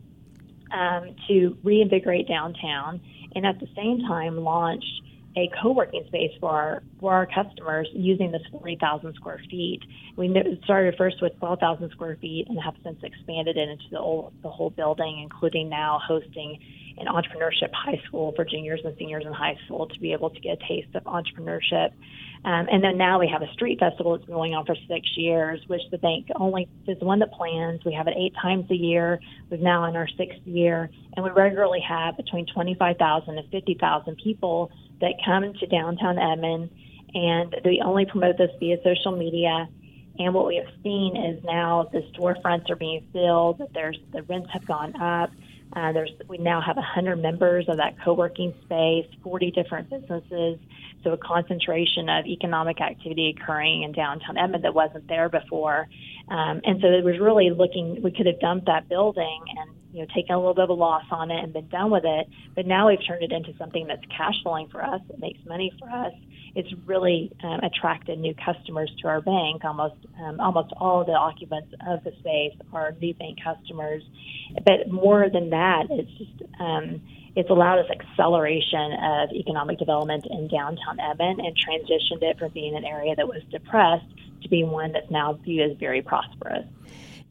um, 0.70 1.16
to 1.28 1.56
reinvigorate 1.62 2.28
downtown, 2.28 3.00
and 3.34 3.44
at 3.44 3.58
the 3.60 3.68
same 3.74 4.00
time 4.06 4.36
launched 4.36 5.02
a 5.36 5.50
co-working 5.62 6.04
space 6.08 6.32
for 6.40 6.50
our 6.50 6.82
for 7.00 7.12
our 7.12 7.26
customers 7.26 7.88
using 7.92 8.32
this 8.32 8.42
40,000 8.50 9.14
square 9.14 9.40
feet. 9.50 9.80
We 10.16 10.28
started 10.64 10.94
first 10.96 11.22
with 11.22 11.38
12,000 11.38 11.90
square 11.90 12.16
feet 12.20 12.46
and 12.48 12.58
have 12.62 12.74
since 12.84 12.98
expanded 13.02 13.56
it 13.56 13.68
into 13.68 13.84
the 13.90 13.98
whole, 13.98 14.32
the 14.42 14.50
whole 14.50 14.70
building, 14.70 15.20
including 15.22 15.68
now 15.68 16.00
hosting 16.06 16.58
an 16.98 17.06
entrepreneurship 17.06 17.72
high 17.72 18.00
school 18.06 18.32
for 18.36 18.44
juniors 18.44 18.80
and 18.84 18.94
seniors 18.98 19.24
in 19.26 19.32
high 19.32 19.56
school 19.64 19.86
to 19.88 19.98
be 20.00 20.12
able 20.12 20.30
to 20.30 20.40
get 20.40 20.58
a 20.62 20.68
taste 20.68 20.94
of 20.94 21.04
entrepreneurship. 21.04 21.90
Um, 22.44 22.66
and 22.70 22.82
then 22.82 22.98
now 22.98 23.20
we 23.20 23.28
have 23.28 23.42
a 23.42 23.52
street 23.52 23.78
festival 23.78 24.12
that's 24.12 24.26
been 24.26 24.34
going 24.34 24.54
on 24.54 24.66
for 24.66 24.74
six 24.88 25.06
years, 25.16 25.60
which 25.68 25.82
the 25.90 25.98
bank 25.98 26.26
only 26.34 26.68
is 26.88 26.98
one 27.00 27.20
that 27.20 27.32
plans. 27.32 27.84
We 27.84 27.92
have 27.94 28.08
it 28.08 28.14
eight 28.16 28.34
times 28.40 28.68
a 28.70 28.74
year. 28.74 29.20
We're 29.48 29.58
now 29.58 29.84
in 29.84 29.94
our 29.94 30.08
sixth 30.18 30.40
year, 30.44 30.90
and 31.14 31.24
we 31.24 31.30
regularly 31.30 31.80
have 31.88 32.16
between 32.16 32.46
25,000 32.46 33.38
and 33.38 33.50
50,000 33.50 34.16
people 34.16 34.72
that 35.02 35.14
come 35.24 35.52
to 35.52 35.66
downtown 35.66 36.18
Edmond 36.18 36.70
and 37.14 37.54
we 37.64 37.82
only 37.84 38.06
promote 38.06 38.38
this 38.38 38.50
via 38.58 38.78
social 38.82 39.12
media. 39.12 39.68
And 40.18 40.34
what 40.34 40.46
we 40.46 40.56
have 40.56 40.72
seen 40.82 41.16
is 41.16 41.42
now 41.44 41.88
the 41.92 42.00
storefronts 42.14 42.70
are 42.70 42.76
being 42.76 43.06
filled. 43.12 43.62
There's 43.74 43.98
the 44.12 44.22
rents 44.22 44.48
have 44.52 44.66
gone 44.66 44.94
up. 45.00 45.30
Uh, 45.74 45.92
there's 45.92 46.10
we 46.28 46.38
now 46.38 46.60
have 46.60 46.76
100 46.76 47.16
members 47.16 47.66
of 47.68 47.78
that 47.78 47.94
co-working 48.04 48.54
space, 48.64 49.06
40 49.22 49.50
different 49.52 49.90
businesses. 49.90 50.58
So 51.02 51.12
a 51.12 51.16
concentration 51.16 52.08
of 52.08 52.26
economic 52.26 52.80
activity 52.80 53.34
occurring 53.36 53.82
in 53.82 53.92
downtown 53.92 54.36
Edmond 54.36 54.64
that 54.64 54.74
wasn't 54.74 55.08
there 55.08 55.28
before. 55.28 55.88
Um, 56.28 56.60
and 56.64 56.80
so 56.80 56.88
it 56.88 57.04
was 57.04 57.18
really 57.18 57.50
looking. 57.50 58.02
We 58.02 58.12
could 58.12 58.26
have 58.26 58.38
dumped 58.38 58.66
that 58.66 58.88
building 58.88 59.40
and 59.58 59.70
you 59.92 60.00
know 60.00 60.06
taken 60.14 60.34
a 60.34 60.38
little 60.38 60.54
bit 60.54 60.64
of 60.64 60.70
a 60.70 60.74
loss 60.74 61.04
on 61.10 61.30
it 61.30 61.42
and 61.42 61.52
been 61.52 61.68
done 61.68 61.90
with 61.90 62.04
it. 62.04 62.28
But 62.54 62.66
now 62.66 62.88
we've 62.88 63.04
turned 63.06 63.22
it 63.22 63.32
into 63.32 63.56
something 63.58 63.86
that's 63.86 64.04
cash 64.16 64.34
flowing 64.42 64.68
for 64.68 64.82
us. 64.84 65.00
It 65.10 65.18
makes 65.18 65.38
money 65.46 65.72
for 65.78 65.88
us 65.88 66.12
it's 66.54 66.68
really 66.86 67.32
um, 67.42 67.60
attracted 67.60 68.18
new 68.18 68.34
customers 68.34 68.92
to 69.00 69.08
our 69.08 69.20
bank. 69.20 69.64
Almost 69.64 69.96
um, 70.20 70.40
almost 70.40 70.72
all 70.76 71.04
the 71.04 71.12
occupants 71.12 71.72
of 71.86 72.04
the 72.04 72.12
space 72.20 72.54
are 72.72 72.94
new 73.00 73.14
bank 73.14 73.38
customers. 73.42 74.02
But 74.64 74.90
more 74.90 75.28
than 75.30 75.50
that, 75.50 75.86
it's 75.90 76.10
just 76.18 76.42
um, 76.60 77.00
it's 77.34 77.48
allowed 77.48 77.78
us 77.78 77.90
acceleration 77.90 78.92
of 78.92 79.32
economic 79.32 79.78
development 79.78 80.26
in 80.28 80.48
downtown 80.48 81.00
Edmond 81.00 81.40
and 81.40 81.56
transitioned 81.56 82.22
it 82.22 82.38
from 82.38 82.52
being 82.52 82.76
an 82.76 82.84
area 82.84 83.16
that 83.16 83.26
was 83.26 83.42
depressed 83.50 84.04
to 84.42 84.48
being 84.48 84.70
one 84.70 84.92
that's 84.92 85.10
now 85.10 85.32
viewed 85.32 85.70
as 85.70 85.78
very 85.78 86.02
prosperous. 86.02 86.66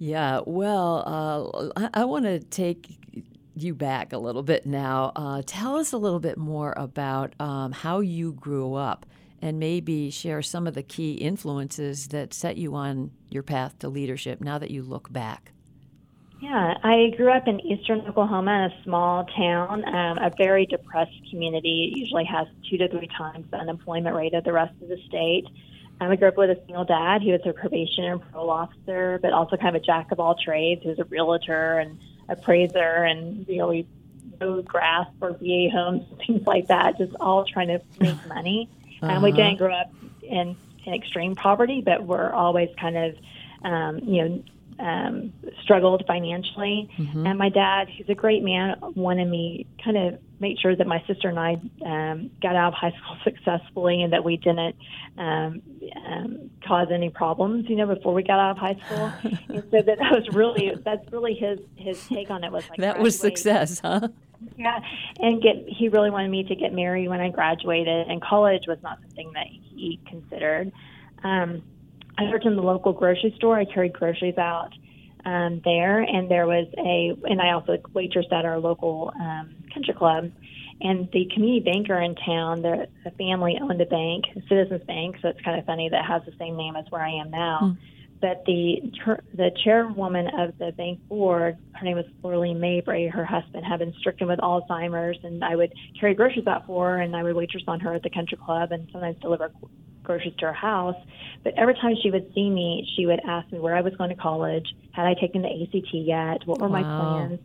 Yeah, 0.01 0.41
well, 0.47 1.03
uh, 1.05 1.69
I, 1.79 2.01
I 2.01 2.05
want 2.05 2.25
to 2.25 2.39
take 2.39 2.97
you 3.55 3.75
back 3.75 4.13
a 4.13 4.17
little 4.17 4.41
bit 4.41 4.65
now. 4.65 5.11
Uh, 5.15 5.43
tell 5.45 5.75
us 5.75 5.93
a 5.93 5.97
little 5.99 6.19
bit 6.19 6.39
more 6.39 6.73
about 6.75 7.35
um, 7.39 7.71
how 7.71 7.99
you 7.99 8.33
grew 8.33 8.73
up 8.73 9.05
and 9.43 9.59
maybe 9.59 10.09
share 10.09 10.41
some 10.41 10.65
of 10.65 10.73
the 10.73 10.81
key 10.81 11.13
influences 11.13 12.07
that 12.07 12.33
set 12.33 12.57
you 12.57 12.73
on 12.73 13.11
your 13.29 13.43
path 13.43 13.77
to 13.77 13.89
leadership 13.89 14.41
now 14.41 14.57
that 14.57 14.71
you 14.71 14.81
look 14.81 15.13
back. 15.13 15.51
Yeah, 16.41 16.73
I 16.83 17.11
grew 17.15 17.31
up 17.31 17.47
in 17.47 17.59
eastern 17.59 18.01
Oklahoma 18.01 18.53
in 18.53 18.71
a 18.71 18.83
small 18.83 19.25
town, 19.37 19.85
um, 19.85 20.17
a 20.17 20.31
very 20.35 20.65
depressed 20.65 21.29
community. 21.29 21.91
It 21.93 21.99
usually 21.99 22.25
has 22.25 22.47
two 22.67 22.77
to 22.79 22.89
three 22.89 23.09
times 23.15 23.45
the 23.51 23.57
unemployment 23.57 24.15
rate 24.15 24.33
of 24.33 24.45
the 24.45 24.53
rest 24.53 24.73
of 24.81 24.89
the 24.89 24.97
state. 25.07 25.45
Um, 26.01 26.09
I 26.09 26.15
grew 26.15 26.29
up 26.29 26.37
with 26.37 26.49
a 26.49 26.59
single 26.65 26.83
dad. 26.83 27.21
He 27.21 27.31
was 27.31 27.41
a 27.45 27.53
probation 27.53 28.05
and 28.05 28.21
parole 28.31 28.49
officer, 28.49 29.19
but 29.21 29.33
also 29.33 29.55
kind 29.55 29.75
of 29.75 29.83
a 29.83 29.85
jack 29.85 30.11
of 30.11 30.19
all 30.19 30.33
trades. 30.35 30.81
He 30.81 30.89
was 30.89 30.97
a 30.97 31.03
realtor 31.03 31.77
and 31.77 31.99
appraiser, 32.27 33.03
and 33.03 33.47
you 33.47 33.57
know 33.57 33.67
we 33.67 33.85
mowed 34.39 34.65
grass 34.65 35.07
for 35.19 35.33
VA 35.33 35.69
homes, 35.71 36.03
things 36.25 36.45
like 36.47 36.67
that. 36.67 36.97
Just 36.97 37.13
all 37.19 37.45
trying 37.45 37.67
to 37.67 37.81
make 37.99 38.17
money. 38.27 38.67
Uh-huh. 39.03 39.13
Um, 39.13 39.21
we 39.21 39.31
didn't 39.31 39.57
grow 39.57 39.75
up 39.75 39.93
in, 40.23 40.57
in 40.85 40.93
extreme 40.93 41.35
poverty, 41.35 41.81
but 41.81 42.03
we're 42.03 42.31
always 42.31 42.69
kind 42.79 42.97
of, 42.97 43.15
um, 43.63 43.99
you 43.99 44.25
know, 44.25 44.43
um, 44.81 45.31
struggled 45.63 46.03
financially. 46.07 46.89
Mm-hmm. 46.97 47.27
And 47.27 47.37
my 47.37 47.49
dad, 47.49 47.87
he's 47.87 48.09
a 48.09 48.15
great 48.15 48.43
man, 48.43 48.75
wanted 48.95 49.29
me 49.29 49.67
kind 49.83 49.97
of 49.97 50.19
make 50.39 50.59
sure 50.59 50.75
that 50.75 50.87
my 50.87 51.03
sister 51.05 51.29
and 51.29 51.39
I 51.39 51.53
um, 51.85 52.31
got 52.41 52.55
out 52.55 52.69
of 52.69 52.73
high 52.73 52.91
school 52.91 53.17
successfully 53.23 54.01
and 54.01 54.11
that 54.11 54.23
we 54.23 54.37
didn't 54.37 54.75
um, 55.17 55.61
um, 56.07 56.49
cause 56.67 56.87
any 56.91 57.09
problems, 57.09 57.69
you 57.69 57.75
know, 57.75 57.85
before 57.85 58.13
we 58.13 58.23
got 58.23 58.39
out 58.39 58.51
of 58.51 58.57
high 58.57 58.79
school. 58.85 59.13
and 59.55 59.63
so 59.69 59.81
that, 59.81 59.99
that 59.99 60.11
was 60.11 60.27
really 60.33 60.73
that's 60.83 61.11
really 61.11 61.35
his 61.35 61.59
his 61.75 62.03
take 62.07 62.31
on 62.31 62.43
it 62.43 62.51
was 62.51 62.67
like 62.69 62.79
that 62.79 62.99
was 62.99 63.19
success, 63.19 63.79
huh? 63.79 64.07
Yeah, 64.57 64.79
and 65.19 65.41
get 65.41 65.63
he 65.67 65.89
really 65.89 66.09
wanted 66.09 66.31
me 66.31 66.43
to 66.45 66.55
get 66.55 66.73
married 66.73 67.07
when 67.07 67.21
I 67.21 67.29
graduated, 67.29 68.07
and 68.07 68.19
college 68.21 68.63
was 68.67 68.79
not 68.81 68.99
something 69.01 69.31
that 69.33 69.45
he 69.47 69.99
considered. 70.07 70.71
Um, 71.23 71.61
I 72.21 72.31
worked 72.31 72.45
in 72.45 72.55
the 72.55 72.61
local 72.61 72.93
grocery 72.93 73.33
store. 73.37 73.59
I 73.59 73.65
carried 73.65 73.93
groceries 73.93 74.37
out 74.37 74.69
um, 75.25 75.61
there, 75.63 76.01
and 76.01 76.29
there 76.29 76.45
was 76.45 76.67
a, 76.77 77.13
and 77.29 77.41
I 77.41 77.53
also 77.53 77.77
waitressed 77.93 78.31
at 78.31 78.45
our 78.45 78.59
local 78.59 79.11
um, 79.19 79.55
country 79.73 79.93
club. 79.93 80.31
And 80.83 81.09
the 81.11 81.29
community 81.33 81.63
banker 81.63 81.99
in 82.01 82.15
town, 82.15 82.63
the, 82.63 82.87
the 83.03 83.11
family 83.11 83.57
owned 83.61 83.81
a 83.81 83.85
bank, 83.85 84.25
Citizens 84.49 84.83
Bank, 84.85 85.17
so 85.21 85.29
it's 85.29 85.41
kind 85.41 85.59
of 85.59 85.65
funny 85.65 85.89
that 85.89 86.05
has 86.05 86.23
the 86.25 86.33
same 86.39 86.57
name 86.57 86.75
as 86.75 86.85
where 86.89 87.03
I 87.03 87.11
am 87.21 87.29
now. 87.29 87.59
Mm. 87.63 87.77
But 88.19 88.45
the 88.45 88.91
the 89.33 89.49
chairwoman 89.63 90.27
of 90.37 90.55
the 90.59 90.71
bank 90.71 90.99
board, 91.09 91.57
her 91.73 91.85
name 91.85 91.97
was 91.97 92.05
Florlene 92.23 92.59
Mabry. 92.59 93.07
Her 93.07 93.25
husband 93.25 93.65
had 93.65 93.79
been 93.79 93.93
stricken 93.99 94.27
with 94.27 94.39
Alzheimer's, 94.39 95.17
and 95.23 95.43
I 95.43 95.55
would 95.55 95.73
carry 95.99 96.13
groceries 96.13 96.45
out 96.45 96.67
for 96.67 96.89
her, 96.91 97.01
and 97.01 97.15
I 97.15 97.23
would 97.23 97.35
waitress 97.35 97.63
on 97.67 97.79
her 97.79 97.95
at 97.95 98.03
the 98.03 98.11
country 98.11 98.37
club, 98.43 98.71
and 98.71 98.87
sometimes 98.91 99.17
deliver 99.21 99.51
groceries 100.03 100.33
to 100.39 100.47
her 100.47 100.53
house. 100.53 100.95
But 101.43 101.53
every 101.57 101.73
time 101.75 101.95
she 102.01 102.11
would 102.11 102.31
see 102.33 102.49
me, 102.49 102.87
she 102.95 103.05
would 103.05 103.19
ask 103.27 103.51
me 103.51 103.59
where 103.59 103.75
I 103.75 103.81
was 103.81 103.95
going 103.95 104.09
to 104.09 104.15
college, 104.15 104.67
had 104.91 105.05
I 105.05 105.15
taken 105.15 105.41
the 105.41 105.49
ACT 105.49 105.93
yet, 105.93 106.45
what 106.45 106.59
were 106.59 106.67
wow. 106.67 106.81
my 106.81 106.83
plans 106.83 107.39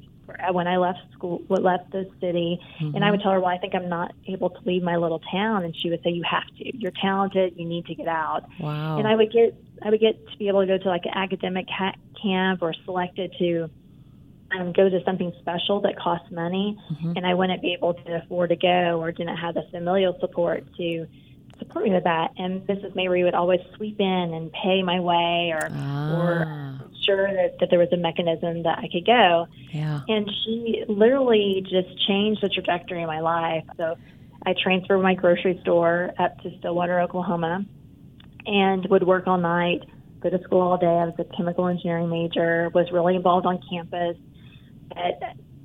when 0.53 0.67
I 0.67 0.77
left 0.77 0.99
school, 1.13 1.43
what 1.47 1.63
left 1.63 1.93
the 1.93 2.09
city, 2.21 2.59
mm-hmm. 2.81 2.95
and 2.95 3.05
I 3.05 3.11
would 3.11 3.21
tell 3.21 3.33
her, 3.33 3.41
"Well, 3.41 3.51
I 3.51 3.59
think 3.59 3.75
I'm 3.75 3.89
not 3.89 4.13
able 4.27 4.51
to 4.51 4.59
leave 4.65 4.83
my 4.83 4.97
little 4.97 5.21
town," 5.31 5.65
and 5.65 5.75
she 5.77 5.91
would 5.91 6.03
say, 6.03 6.11
"You 6.11 6.25
have 6.29 6.47
to. 6.59 6.77
You're 6.77 6.93
talented. 7.01 7.55
You 7.57 7.67
need 7.67 7.87
to 7.87 7.95
get 7.95 8.09
out." 8.09 8.45
Wow. 8.61 8.99
And 8.99 9.07
I 9.07 9.15
would 9.15 9.33
get, 9.33 9.55
I 9.83 9.91
would 9.91 10.01
get 10.01 10.15
to 10.31 10.37
be 10.39 10.49
able 10.49 10.61
to 10.63 10.67
go 10.67 10.79
to 10.79 10.89
like 10.89 11.05
an 11.05 11.13
academic 11.15 11.67
ha- 11.69 11.95
camp 12.21 12.63
or 12.63 12.75
selected 12.85 13.35
to 13.39 13.71
um, 14.59 14.73
go 14.73 14.89
to 14.89 15.03
something 15.05 15.33
special 15.41 15.81
that 15.83 15.99
costs 15.99 16.31
money, 16.31 16.77
mm-hmm. 16.93 17.13
and 17.17 17.27
I 17.27 17.35
wouldn't 17.35 17.63
be 17.63 17.73
able 17.73 17.95
to 17.95 18.23
afford 18.23 18.51
to 18.51 18.57
go 18.57 19.01
or 19.01 19.13
didn't 19.13 19.37
have 19.37 19.55
the 19.55 19.63
familial 19.71 20.19
support 20.21 20.65
to 20.77 21.07
support 21.59 21.85
me 21.85 21.93
with 21.93 22.05
that. 22.05 22.33
And 22.39 22.63
Mrs. 22.67 22.95
Mabry 22.95 23.25
would 23.25 23.35
always 23.35 23.61
sweep 23.77 24.01
in 24.01 24.07
and 24.07 24.53
pay 24.53 24.83
my 24.83 25.01
way 25.01 25.53
or 25.53 25.69
ah. 25.71 26.17
or 26.17 26.87
ensure 27.07 27.33
that, 27.33 27.59
that 27.61 27.71
there 27.71 27.79
was 27.79 27.89
a 27.93 27.97
mechanism 27.97 28.63
that 28.65 28.79
I 28.79 28.89
could 28.91 29.07
go. 29.07 29.47
Yeah. 29.71 30.01
And 30.09 30.31
she 30.45 30.85
literally 30.89 31.63
just 31.63 32.07
changed 32.07 32.43
the 32.43 32.49
trajectory 32.49 33.03
of 33.03 33.09
my 33.09 33.21
life. 33.21 33.65
So 33.77 33.97
I 34.45 34.55
transferred 34.61 34.99
my 34.99 35.15
grocery 35.15 35.59
store 35.63 36.13
up 36.19 36.39
to 36.43 36.57
Stillwater, 36.59 37.01
Oklahoma, 37.01 37.65
and 38.47 38.87
would 38.91 39.03
work 39.03 39.27
all 39.27 39.39
night, 39.39 39.85
go 40.21 40.31
to 40.31 40.43
school 40.45 40.61
all 40.61 40.79
day. 40.79 40.87
I 40.87 41.05
was 41.05 41.15
a 41.19 41.37
chemical 41.37 41.67
engineering 41.67 42.09
major, 42.09 42.71
was 42.75 42.91
really 42.93 43.17
involved 43.17 43.47
on 43.47 43.61
campus. 43.69 44.17
But 44.89 45.21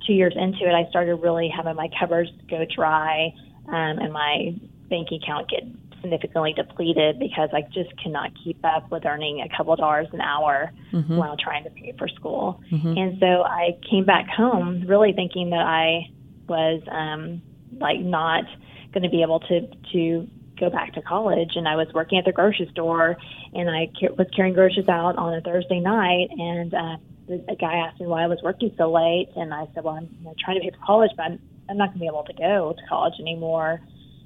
two 0.06 0.14
years 0.14 0.34
into 0.36 0.68
it, 0.68 0.74
I 0.74 0.88
started 0.90 1.16
really 1.16 1.48
having 1.48 1.76
my 1.76 1.88
covers 1.98 2.30
go 2.50 2.64
dry 2.74 3.32
um, 3.68 3.98
and 3.98 4.12
my 4.12 4.54
bank 4.88 5.08
account 5.12 5.48
get 5.48 5.62
significantly 6.02 6.52
depleted 6.52 7.18
because 7.18 7.48
I 7.52 7.62
just 7.72 7.90
cannot 8.02 8.32
keep 8.44 8.62
up 8.64 8.90
with 8.90 9.06
earning 9.06 9.40
a 9.40 9.56
couple 9.56 9.74
dollars 9.76 10.08
an 10.12 10.20
hour 10.20 10.72
mm-hmm. 10.92 11.16
while 11.16 11.36
trying 11.36 11.64
to 11.64 11.70
pay 11.70 11.94
for 11.96 12.08
school. 12.08 12.60
Mm-hmm. 12.70 12.98
And 12.98 13.18
so 13.18 13.42
I 13.42 13.78
came 13.88 14.04
back 14.04 14.28
home 14.28 14.84
really 14.86 15.12
thinking 15.14 15.50
that 15.50 15.64
I 15.64 16.10
was 16.48 16.82
um, 16.90 17.42
like 17.80 18.00
not 18.00 18.44
going 18.92 19.04
to 19.04 19.08
be 19.08 19.22
able 19.22 19.40
to 19.40 19.66
to 19.92 20.28
go 20.58 20.70
back 20.70 20.94
to 20.94 21.02
college. 21.02 21.52
And 21.56 21.66
I 21.66 21.76
was 21.76 21.88
working 21.94 22.18
at 22.18 22.24
the 22.24 22.32
grocery 22.32 22.68
store, 22.72 23.16
and 23.54 23.70
I 23.70 23.88
was 24.16 24.26
carrying 24.34 24.54
groceries 24.54 24.88
out 24.88 25.16
on 25.16 25.34
a 25.34 25.40
Thursday 25.40 25.80
night, 25.80 26.28
and 26.30 26.74
uh, 26.74 26.96
a 27.48 27.56
guy 27.56 27.76
asked 27.76 28.00
me 28.00 28.06
why 28.06 28.24
I 28.24 28.26
was 28.26 28.38
working 28.42 28.72
so 28.76 28.92
late, 28.92 29.28
and 29.36 29.54
I 29.54 29.66
said, 29.74 29.84
"Well, 29.84 29.94
I'm 29.94 30.08
you 30.18 30.24
know, 30.24 30.34
trying 30.42 30.56
to 30.56 30.62
pay 30.62 30.70
for 30.70 30.84
college, 30.84 31.10
but 31.16 31.24
I'm, 31.24 31.38
I'm 31.68 31.76
not 31.76 31.88
going 31.88 31.98
to 31.98 32.00
be 32.00 32.06
able 32.06 32.24
to 32.24 32.34
go 32.34 32.74
to 32.76 32.88
college 32.88 33.14
anymore." 33.20 33.80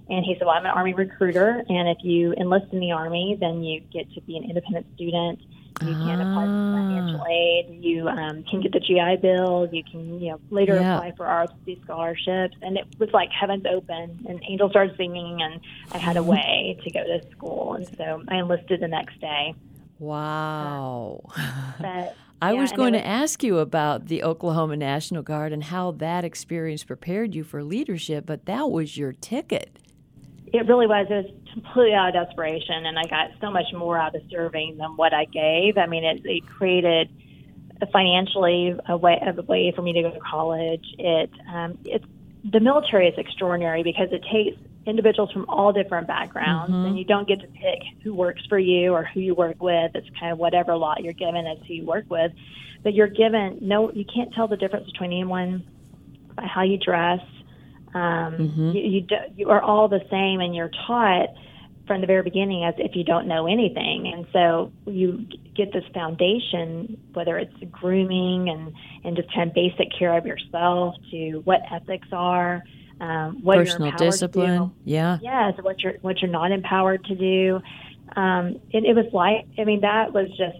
And 0.08 0.24
he 0.24 0.34
said, 0.34 0.46
Well, 0.46 0.54
I'm 0.54 0.64
an 0.64 0.70
Army 0.70 0.94
recruiter, 0.94 1.64
and 1.68 1.88
if 1.88 1.98
you 2.02 2.32
enlist 2.34 2.66
in 2.72 2.80
the 2.80 2.92
Army, 2.92 3.36
then 3.40 3.62
you 3.62 3.80
get 3.92 4.12
to 4.14 4.20
be 4.20 4.36
an 4.36 4.44
independent 4.44 4.86
student. 4.94 5.40
You 5.82 5.92
can 5.92 6.20
apply 6.22 6.46
for 6.46 6.72
financial 6.72 7.20
ah. 7.20 7.30
aid. 7.30 7.84
You 7.84 8.08
um, 8.08 8.44
can 8.44 8.62
get 8.62 8.72
the 8.72 8.80
GI 8.80 9.16
Bill. 9.20 9.68
You 9.70 9.84
can, 9.84 10.18
you 10.18 10.30
know, 10.30 10.40
later 10.48 10.76
yeah. 10.76 10.96
apply 10.96 11.12
for 11.16 11.26
ROTC 11.26 11.82
scholarships. 11.82 12.56
And 12.62 12.78
it 12.78 12.86
was 12.98 13.10
like 13.12 13.28
heavens 13.30 13.66
open, 13.70 14.24
and 14.26 14.40
angels 14.48 14.70
started 14.70 14.96
singing, 14.96 15.42
and 15.42 15.60
I 15.92 15.98
had 15.98 16.16
a 16.16 16.22
way 16.22 16.78
to 16.82 16.90
go 16.90 17.04
to 17.04 17.30
school. 17.30 17.74
And 17.74 17.86
so 17.96 18.22
I 18.28 18.36
enlisted 18.36 18.80
the 18.80 18.88
next 18.88 19.20
day. 19.20 19.54
Wow. 19.98 21.20
Uh, 21.36 21.72
but, 21.80 22.16
I 22.40 22.52
yeah, 22.52 22.60
was 22.60 22.72
going 22.72 22.94
was, 22.94 23.02
to 23.02 23.06
ask 23.06 23.42
you 23.42 23.58
about 23.58 24.06
the 24.06 24.22
Oklahoma 24.22 24.76
National 24.76 25.22
Guard 25.22 25.52
and 25.52 25.64
how 25.64 25.90
that 25.92 26.24
experience 26.24 26.84
prepared 26.84 27.34
you 27.34 27.44
for 27.44 27.62
leadership, 27.62 28.24
but 28.24 28.46
that 28.46 28.70
was 28.70 28.96
your 28.96 29.12
ticket 29.12 29.78
it 30.56 30.66
really 30.68 30.86
was. 30.86 31.06
It 31.10 31.14
was 31.14 31.32
completely 31.52 31.94
out 31.94 32.14
of 32.14 32.26
desperation, 32.26 32.86
and 32.86 32.98
I 32.98 33.04
got 33.04 33.30
so 33.40 33.50
much 33.50 33.66
more 33.72 33.98
out 33.98 34.14
of 34.14 34.22
serving 34.30 34.76
than 34.78 34.96
what 34.96 35.14
I 35.14 35.24
gave. 35.24 35.78
I 35.78 35.86
mean, 35.86 36.04
it, 36.04 36.22
it 36.24 36.46
created 36.46 37.08
financially 37.92 38.74
a 38.88 38.96
way 38.96 39.20
a 39.20 39.42
way 39.42 39.72
for 39.74 39.82
me 39.82 39.92
to 39.92 40.02
go 40.02 40.10
to 40.10 40.20
college. 40.20 40.84
It 40.98 41.30
um, 41.52 41.78
it's 41.84 42.04
the 42.44 42.60
military 42.60 43.08
is 43.08 43.14
extraordinary 43.18 43.82
because 43.82 44.08
it 44.12 44.24
takes 44.32 44.56
individuals 44.86 45.32
from 45.32 45.46
all 45.48 45.72
different 45.72 46.06
backgrounds, 46.06 46.72
mm-hmm. 46.72 46.86
and 46.86 46.98
you 46.98 47.04
don't 47.04 47.26
get 47.26 47.40
to 47.40 47.46
pick 47.48 47.80
who 48.02 48.14
works 48.14 48.42
for 48.48 48.58
you 48.58 48.92
or 48.92 49.04
who 49.04 49.20
you 49.20 49.34
work 49.34 49.60
with. 49.60 49.92
It's 49.94 50.08
kind 50.18 50.32
of 50.32 50.38
whatever 50.38 50.76
lot 50.76 51.02
you're 51.02 51.12
given 51.12 51.46
as 51.46 51.58
who 51.66 51.74
you 51.74 51.84
work 51.84 52.06
with, 52.08 52.32
but 52.82 52.94
you're 52.94 53.08
given 53.08 53.58
no. 53.60 53.90
You 53.92 54.04
can't 54.04 54.32
tell 54.32 54.48
the 54.48 54.56
difference 54.56 54.86
between 54.90 55.12
anyone 55.12 55.66
by 56.36 56.46
how 56.46 56.62
you 56.62 56.78
dress 56.78 57.20
um, 57.94 58.34
mm-hmm. 58.34 58.70
you, 58.72 58.82
you, 58.82 59.00
do, 59.02 59.16
you 59.36 59.50
are 59.50 59.62
all 59.62 59.88
the 59.88 60.00
same 60.10 60.40
and 60.40 60.54
you're 60.54 60.70
taught 60.86 61.28
from 61.86 62.00
the 62.00 62.06
very 62.06 62.22
beginning 62.22 62.64
as 62.64 62.74
if 62.78 62.96
you 62.96 63.04
don't 63.04 63.28
know 63.28 63.46
anything. 63.46 64.10
And 64.12 64.26
so 64.32 64.72
you 64.86 65.26
get 65.54 65.72
this 65.72 65.84
foundation, 65.94 67.00
whether 67.12 67.38
it's 67.38 67.54
grooming 67.70 68.48
and, 68.48 68.74
and 69.04 69.16
just 69.16 69.32
kind 69.32 69.48
of 69.48 69.54
basic 69.54 69.88
care 69.96 70.16
of 70.16 70.26
yourself 70.26 70.96
to 71.12 71.42
what 71.44 71.60
ethics 71.70 72.08
are, 72.12 72.62
um, 73.00 73.42
what 73.42 73.58
personal 73.58 73.92
discipline. 73.92 74.72
Yeah. 74.84 75.18
Yes, 75.22 75.54
what 75.60 75.80
you're 75.80 75.94
what 76.00 76.20
you're 76.20 76.30
not 76.30 76.50
empowered 76.50 77.04
to 77.04 77.14
do. 77.14 77.60
Um, 78.16 78.60
it, 78.70 78.84
it 78.84 78.96
was 78.96 79.06
like 79.12 79.46
I 79.58 79.64
mean 79.64 79.82
that 79.82 80.12
was 80.12 80.28
just 80.30 80.58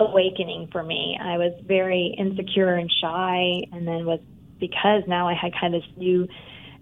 awakening 0.00 0.68
for 0.72 0.82
me. 0.82 1.18
I 1.20 1.38
was 1.38 1.52
very 1.66 2.14
insecure 2.18 2.74
and 2.74 2.90
shy, 3.00 3.62
and 3.72 3.86
then 3.86 4.06
was 4.06 4.20
because 4.58 5.02
now 5.06 5.28
I 5.28 5.34
had 5.34 5.52
kind 5.60 5.74
of 5.74 5.82
this 5.82 5.90
new 5.96 6.26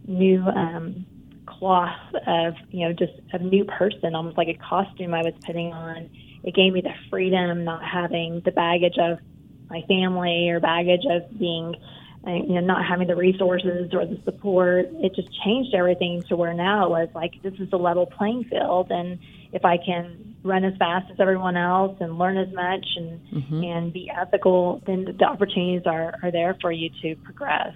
new 0.06 0.42
um, 0.42 1.06
cloth 1.46 1.98
of 2.26 2.54
you 2.70 2.86
know 2.86 2.92
just 2.92 3.12
a 3.32 3.38
new 3.38 3.64
person, 3.64 4.14
almost 4.14 4.36
like 4.36 4.48
a 4.48 4.58
costume 4.58 5.14
I 5.14 5.22
was 5.22 5.34
putting 5.44 5.72
on. 5.72 6.10
It 6.44 6.54
gave 6.54 6.72
me 6.72 6.80
the 6.80 6.94
freedom, 7.08 7.64
not 7.64 7.82
having 7.84 8.42
the 8.44 8.50
baggage 8.50 8.98
of 8.98 9.18
my 9.70 9.82
family 9.88 10.50
or 10.50 10.60
baggage 10.60 11.04
of 11.08 11.38
being 11.38 11.74
you 12.26 12.54
know, 12.54 12.60
not 12.60 12.86
having 12.86 13.08
the 13.08 13.16
resources 13.16 13.90
or 13.92 14.06
the 14.06 14.20
support, 14.24 14.86
it 15.02 15.14
just 15.14 15.28
changed 15.44 15.74
everything 15.74 16.22
to 16.28 16.36
where 16.36 16.54
now 16.54 16.86
it 16.86 16.90
was 16.90 17.08
like 17.14 17.32
this 17.42 17.54
is 17.54 17.68
a 17.72 17.76
level 17.76 18.06
playing 18.06 18.44
field, 18.44 18.90
and 18.90 19.18
if 19.52 19.64
I 19.64 19.76
can 19.76 20.36
run 20.44 20.64
as 20.64 20.76
fast 20.76 21.10
as 21.10 21.18
everyone 21.18 21.56
else 21.56 21.96
and 22.00 22.18
learn 22.18 22.36
as 22.36 22.52
much 22.52 22.86
and 22.96 23.20
mm-hmm. 23.28 23.64
and 23.64 23.92
be 23.92 24.10
ethical, 24.10 24.82
then 24.86 25.16
the 25.18 25.24
opportunities 25.24 25.82
are 25.86 26.14
are 26.22 26.30
there 26.30 26.56
for 26.60 26.70
you 26.70 26.90
to 27.02 27.16
progress. 27.16 27.74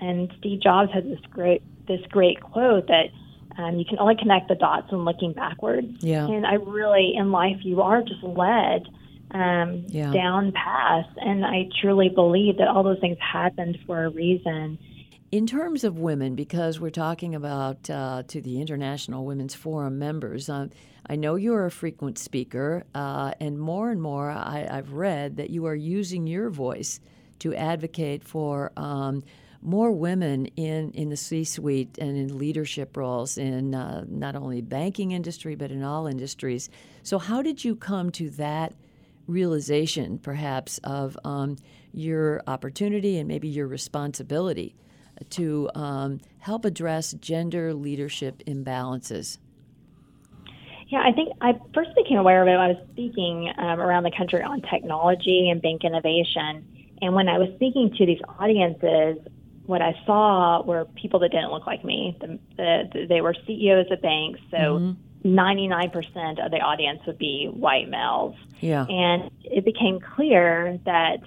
And 0.00 0.32
Steve 0.38 0.60
Jobs 0.60 0.92
had 0.92 1.08
this 1.08 1.20
great 1.30 1.62
this 1.86 2.00
great 2.10 2.40
quote 2.40 2.86
that 2.88 3.06
um, 3.56 3.78
you 3.78 3.84
can 3.84 3.98
only 3.98 4.14
connect 4.16 4.48
the 4.48 4.54
dots 4.54 4.92
when 4.92 5.04
looking 5.04 5.32
backwards. 5.32 5.96
Yeah. 6.00 6.26
And 6.26 6.46
I 6.46 6.54
really 6.54 7.14
in 7.16 7.32
life 7.32 7.56
you 7.62 7.82
are 7.82 8.02
just 8.02 8.22
led 8.22 8.86
um, 9.32 9.84
yeah. 9.88 10.12
down 10.12 10.52
paths. 10.52 11.08
And 11.16 11.44
I 11.44 11.68
truly 11.80 12.08
believe 12.08 12.58
that 12.58 12.68
all 12.68 12.82
those 12.82 13.00
things 13.00 13.18
happened 13.20 13.78
for 13.86 14.04
a 14.04 14.10
reason. 14.10 14.78
In 15.30 15.46
terms 15.46 15.84
of 15.84 15.98
women, 15.98 16.34
because 16.34 16.80
we're 16.80 16.88
talking 16.88 17.34
about 17.34 17.90
uh, 17.90 18.22
to 18.28 18.40
the 18.40 18.62
International 18.62 19.26
Women's 19.26 19.54
Forum 19.54 19.98
members, 19.98 20.48
uh, 20.48 20.68
I 21.06 21.16
know 21.16 21.34
you're 21.34 21.66
a 21.66 21.70
frequent 21.70 22.18
speaker, 22.18 22.84
uh, 22.94 23.32
and 23.38 23.58
more 23.58 23.90
and 23.90 24.00
more 24.00 24.30
I, 24.30 24.66
have 24.70 24.92
read 24.92 25.36
that 25.36 25.50
you 25.50 25.66
are 25.66 25.74
using 25.74 26.26
your 26.26 26.48
voice 26.48 27.00
to 27.40 27.54
advocate 27.54 28.24
for 28.24 28.72
um, 28.76 29.22
more 29.60 29.90
women 29.90 30.46
in, 30.56 30.92
in 30.92 31.08
the 31.08 31.16
C 31.16 31.44
suite 31.44 31.98
and 31.98 32.16
in 32.16 32.38
leadership 32.38 32.96
roles 32.96 33.38
in 33.38 33.74
uh, 33.74 34.04
not 34.08 34.36
only 34.36 34.60
banking 34.60 35.12
industry 35.12 35.54
but 35.54 35.70
in 35.70 35.82
all 35.82 36.06
industries. 36.06 36.70
So, 37.02 37.18
how 37.18 37.42
did 37.42 37.64
you 37.64 37.76
come 37.76 38.10
to 38.12 38.30
that? 38.30 38.74
realization, 39.28 40.18
perhaps, 40.18 40.78
of 40.78 41.16
um, 41.22 41.56
your 41.92 42.42
opportunity 42.48 43.18
and 43.18 43.28
maybe 43.28 43.46
your 43.46 43.68
responsibility 43.68 44.74
to 45.30 45.70
um, 45.74 46.20
help 46.38 46.64
address 46.64 47.12
gender 47.12 47.74
leadership 47.74 48.42
imbalances? 48.46 49.38
Yeah, 50.88 51.02
I 51.04 51.12
think 51.12 51.36
I 51.42 51.52
first 51.74 51.90
became 51.94 52.18
aware 52.18 52.42
of 52.42 52.48
it. 52.48 52.52
when 52.52 52.60
I 52.60 52.68
was 52.68 52.88
speaking 52.92 53.52
um, 53.58 53.78
around 53.78 54.04
the 54.04 54.12
country 54.16 54.42
on 54.42 54.62
technology 54.62 55.50
and 55.50 55.60
bank 55.60 55.84
innovation. 55.84 56.96
And 57.02 57.14
when 57.14 57.28
I 57.28 57.38
was 57.38 57.50
speaking 57.56 57.94
to 57.98 58.06
these 58.06 58.20
audiences, 58.40 59.18
what 59.68 59.82
I 59.82 59.94
saw 60.06 60.62
were 60.62 60.86
people 60.86 61.20
that 61.20 61.30
didn't 61.30 61.50
look 61.50 61.66
like 61.66 61.84
me. 61.84 62.16
The, 62.22 62.38
the, 62.56 63.06
they 63.06 63.20
were 63.20 63.34
CEOs 63.46 63.90
of 63.90 64.00
banks, 64.00 64.40
so 64.50 64.56
mm-hmm. 64.56 65.38
99% 65.38 66.42
of 66.42 66.50
the 66.50 66.56
audience 66.56 67.00
would 67.06 67.18
be 67.18 67.50
white 67.52 67.86
males. 67.86 68.34
Yeah. 68.60 68.86
And 68.88 69.30
it 69.44 69.66
became 69.66 70.00
clear 70.00 70.80
that 70.86 71.18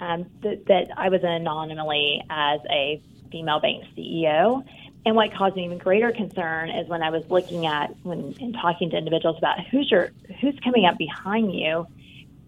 um, 0.00 0.26
th- 0.40 0.60
that 0.68 0.96
I 0.96 1.08
was 1.08 1.24
an 1.24 1.30
anomaly 1.30 2.22
as 2.30 2.60
a 2.70 3.02
female 3.32 3.58
bank 3.58 3.82
CEO. 3.98 4.64
And 5.04 5.16
what 5.16 5.34
caused 5.34 5.56
me 5.56 5.64
even 5.64 5.78
greater 5.78 6.12
concern 6.12 6.70
is 6.70 6.86
when 6.86 7.02
I 7.02 7.10
was 7.10 7.24
looking 7.28 7.66
at 7.66 7.90
when 8.04 8.36
and 8.38 8.54
talking 8.54 8.90
to 8.90 8.98
individuals 8.98 9.36
about 9.36 9.66
who's 9.66 9.90
your 9.90 10.12
who's 10.40 10.56
coming 10.62 10.86
up 10.86 10.96
behind 10.96 11.52
you. 11.52 11.88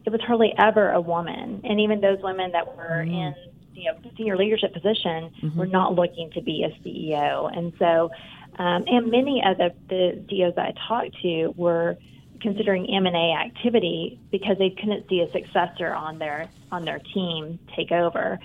It 0.04 0.10
was 0.10 0.20
hardly 0.20 0.54
ever 0.56 0.90
a 0.90 1.00
woman, 1.00 1.62
and 1.64 1.80
even 1.80 2.00
those 2.00 2.20
women 2.22 2.52
that 2.52 2.76
were 2.76 3.04
mm. 3.04 3.12
in 3.12 3.34
you 3.74 3.84
know 3.84 3.98
senior 4.16 4.36
leadership 4.36 4.72
position 4.72 5.30
mm-hmm. 5.42 5.58
were 5.58 5.66
not 5.66 5.94
looking 5.94 6.30
to 6.32 6.42
be 6.42 6.64
a 6.64 6.70
CEO. 6.86 7.56
And 7.56 7.72
so 7.78 8.10
um, 8.58 8.84
and 8.86 9.10
many 9.10 9.42
of 9.44 9.56
the, 9.56 9.74
the 9.88 10.24
CEOs 10.28 10.54
that 10.56 10.66
I 10.66 10.74
talked 10.88 11.16
to 11.22 11.54
were 11.56 11.96
considering 12.40 12.92
M&A 12.92 13.34
activity 13.34 14.18
because 14.30 14.58
they 14.58 14.70
couldn't 14.70 15.08
see 15.08 15.20
a 15.20 15.30
successor 15.30 15.92
on 15.92 16.18
their 16.18 16.50
on 16.70 16.84
their 16.84 16.98
team 16.98 17.58
take 17.74 17.92
over. 17.92 18.38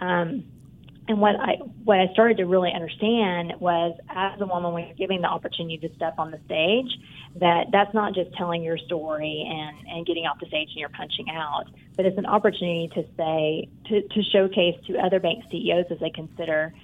Um, 0.00 0.44
and 1.08 1.20
what 1.20 1.36
I 1.36 1.54
what 1.84 1.98
I 1.98 2.12
started 2.12 2.36
to 2.36 2.44
really 2.44 2.70
understand 2.72 3.54
was, 3.60 3.98
as 4.10 4.40
a 4.40 4.46
woman, 4.46 4.74
when 4.74 4.86
you're 4.86 4.94
giving 4.94 5.22
the 5.22 5.28
opportunity 5.28 5.78
to 5.78 5.94
step 5.94 6.14
on 6.18 6.30
the 6.30 6.38
stage, 6.44 6.90
that 7.36 7.68
that's 7.72 7.94
not 7.94 8.14
just 8.14 8.32
telling 8.34 8.62
your 8.62 8.76
story 8.76 9.44
and 9.48 9.88
and 9.88 10.06
getting 10.06 10.26
off 10.26 10.38
the 10.38 10.46
stage 10.46 10.68
and 10.68 10.76
you're 10.76 10.90
punching 10.90 11.30
out, 11.30 11.64
but 11.96 12.04
it's 12.04 12.18
an 12.18 12.26
opportunity 12.26 12.90
to 12.94 13.04
say 13.16 13.68
to 13.86 14.02
to 14.02 14.22
showcase 14.22 14.76
to 14.86 14.98
other 14.98 15.18
bank 15.18 15.44
CEOs 15.50 15.86
as 15.90 15.98
they 15.98 16.10
consider 16.10 16.74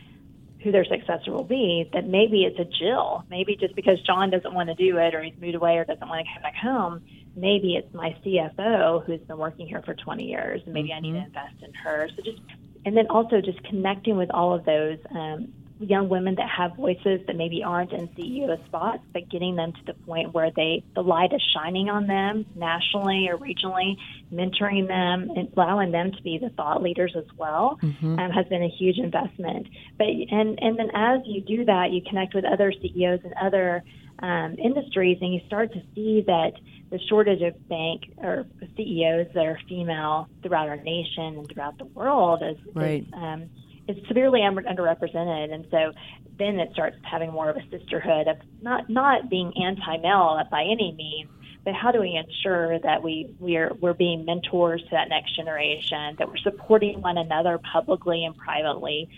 who 0.62 0.72
their 0.72 0.86
successor 0.86 1.30
will 1.30 1.44
be, 1.44 1.90
that 1.92 2.08
maybe 2.08 2.44
it's 2.44 2.58
a 2.58 2.64
Jill. 2.64 3.22
Maybe 3.28 3.54
just 3.54 3.74
because 3.76 4.00
John 4.00 4.30
doesn't 4.30 4.54
want 4.54 4.70
to 4.70 4.74
do 4.74 4.96
it 4.96 5.14
or 5.14 5.22
he's 5.22 5.38
moved 5.38 5.56
away 5.56 5.76
or 5.76 5.84
doesn't 5.84 6.08
want 6.08 6.26
to 6.26 6.32
come 6.32 6.42
back 6.42 6.56
home, 6.56 7.02
maybe 7.36 7.76
it's 7.76 7.92
my 7.92 8.16
CFO 8.24 9.04
who's 9.04 9.20
been 9.20 9.36
working 9.36 9.68
here 9.68 9.82
for 9.82 9.92
20 9.92 10.24
years 10.24 10.62
and 10.64 10.72
maybe 10.72 10.88
mm-hmm. 10.88 10.96
I 10.96 11.00
need 11.00 11.12
to 11.12 11.18
mm-hmm. 11.18 11.26
invest 11.26 11.62
in 11.62 11.74
her. 11.74 12.08
So 12.16 12.22
just, 12.22 12.40
and 12.84 12.96
then 12.96 13.06
also 13.08 13.40
just 13.40 13.62
connecting 13.64 14.16
with 14.16 14.30
all 14.30 14.54
of 14.54 14.64
those 14.64 14.98
um, 15.10 15.52
young 15.84 16.08
women 16.08 16.34
that 16.36 16.48
have 16.48 16.76
voices 16.76 17.20
that 17.26 17.36
maybe 17.36 17.62
aren't 17.62 17.92
in 17.92 18.08
CEO 18.08 18.64
spots, 18.66 19.02
but 19.12 19.28
getting 19.28 19.56
them 19.56 19.72
to 19.72 19.84
the 19.86 19.94
point 20.04 20.32
where 20.32 20.50
they 20.54 20.82
the 20.94 21.02
light 21.02 21.32
is 21.32 21.42
shining 21.54 21.88
on 21.88 22.06
them 22.06 22.46
nationally 22.54 23.28
or 23.28 23.38
regionally, 23.38 23.96
mentoring 24.32 24.86
them 24.86 25.30
and 25.36 25.52
allowing 25.56 25.92
them 25.92 26.12
to 26.12 26.22
be 26.22 26.38
the 26.38 26.50
thought 26.50 26.82
leaders 26.82 27.14
as 27.16 27.24
well 27.36 27.78
mm-hmm. 27.82 28.18
um, 28.18 28.30
has 28.30 28.46
been 28.46 28.62
a 28.62 28.68
huge 28.68 28.98
investment. 28.98 29.66
But 29.98 30.06
and 30.06 30.58
and 30.60 30.78
then 30.78 30.90
as 30.94 31.20
you 31.24 31.40
do 31.40 31.64
that, 31.66 31.90
you 31.92 32.02
connect 32.08 32.34
with 32.34 32.44
other 32.44 32.72
CEOs 32.72 33.20
and 33.24 33.34
other 33.40 33.82
um, 34.20 34.56
industries, 34.58 35.18
and 35.20 35.34
you 35.34 35.40
start 35.46 35.72
to 35.72 35.82
see 35.94 36.22
that 36.26 36.52
the 36.90 36.98
shortage 37.08 37.42
of 37.42 37.68
bank 37.68 38.02
or 38.18 38.46
CEOs 38.76 39.26
that 39.34 39.46
are 39.46 39.58
female 39.68 40.28
throughout 40.42 40.68
our 40.68 40.76
nation 40.76 41.38
and 41.38 41.48
throughout 41.52 41.76
the 41.78 41.86
world 41.86 42.42
is, 42.42 42.56
right. 42.72 43.02
is 43.02 43.12
um, 43.14 43.50
is 43.88 43.96
severely 44.08 44.40
underrepresented, 44.40 45.52
and 45.52 45.66
so 45.70 45.92
then 46.38 46.58
it 46.58 46.70
starts 46.72 46.96
having 47.02 47.30
more 47.32 47.50
of 47.50 47.56
a 47.56 47.62
sisterhood 47.70 48.28
of 48.28 48.36
not 48.62 48.88
not 48.88 49.28
being 49.28 49.52
anti-male 49.62 50.42
by 50.50 50.62
any 50.62 50.92
means, 50.96 51.30
but 51.64 51.74
how 51.74 51.92
do 51.92 52.00
we 52.00 52.16
ensure 52.16 52.78
that 52.80 53.02
we 53.02 53.34
we're 53.38 53.72
we're 53.80 53.94
being 53.94 54.24
mentors 54.24 54.82
to 54.82 54.88
that 54.92 55.08
next 55.08 55.36
generation, 55.36 56.16
that 56.18 56.28
we're 56.28 56.36
supporting 56.38 57.00
one 57.00 57.18
another 57.18 57.58
publicly 57.72 58.24
and 58.24 58.36
privately, 58.36 59.08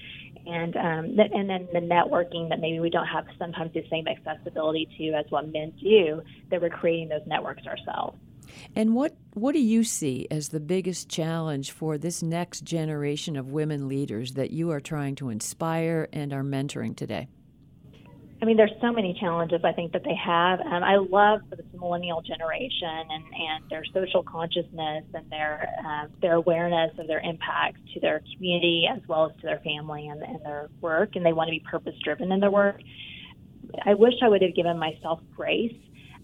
and 0.47 0.77
um, 0.77 1.17
th- 1.17 1.31
and 1.35 1.49
then 1.49 1.69
the 1.73 1.81
networking 1.81 2.49
that 2.49 2.61
maybe 2.61 2.81
we 2.81 2.91
don't 2.91 3.07
have 3.07 3.27
sometimes 3.39 3.73
the 3.73 3.85
same 3.91 4.07
accessibility 4.07 4.89
to 4.99 5.13
as 5.13 5.27
what 5.31 5.49
men 5.49 5.73
do, 5.81 6.23
that 6.51 6.61
we're 6.61 6.71
creating 6.71 7.09
those 7.09 7.27
networks 7.27 7.67
ourselves. 7.67 8.19
And 8.75 8.95
what, 8.95 9.17
what 9.35 9.53
do 9.53 9.61
you 9.61 9.85
see 9.85 10.27
as 10.31 10.49
the 10.49 10.61
biggest 10.61 11.09
challenge 11.09 11.71
for 11.71 11.99
this 11.99 12.23
next 12.23 12.63
generation 12.63 13.37
of 13.37 13.51
women 13.51 13.89
leaders 13.89 14.33
that 14.33 14.51
you 14.51 14.71
are 14.71 14.81
trying 14.81 15.15
to 15.17 15.31
inspire 15.31 16.09
and 16.13 16.33
are 16.33 16.43
mentoring 16.43 16.97
today? 16.97 17.29
I 18.41 18.45
mean, 18.45 18.59
there's 18.59 18.73
so 18.83 18.93
many 18.93 19.17
challenges 19.19 19.63
I 19.65 19.73
think 19.73 19.93
that 19.93 20.05
they 20.05 20.15
have. 20.15 20.61
Um, 20.61 20.85
I 20.85 20.97
love 20.97 21.41
this 21.49 21.65
millennial 21.73 22.21
generation 22.21 23.05
and, 23.11 23.25
and 23.25 23.71
their 23.71 23.83
social 23.95 24.23
consciousness 24.23 25.05
and 25.15 25.31
their 25.31 25.69
uh, 25.85 26.09
their 26.21 26.35
awareness 26.35 26.93
of 26.99 27.07
their 27.07 27.21
impact 27.21 27.79
to 27.95 28.01
their 28.01 28.23
community 28.35 28.87
as 28.95 29.01
well 29.09 29.31
as 29.31 29.37
to 29.41 29.43
their 29.43 29.61
family 29.61 30.09
and, 30.09 30.23
and 30.23 30.45
their 30.45 30.69
work, 30.83 31.17
and 31.17 31.25
they 31.25 31.33
want 31.33 31.49
to 31.49 31.53
be 31.53 31.61
purpose 31.61 31.95
driven 32.05 32.31
in 32.31 32.41
their 32.41 32.51
work. 32.51 32.81
I 33.85 33.95
wish 33.95 34.15
I 34.23 34.29
would 34.29 34.43
have 34.43 34.55
given 34.55 34.79
myself 34.79 35.21
grace 35.35 35.75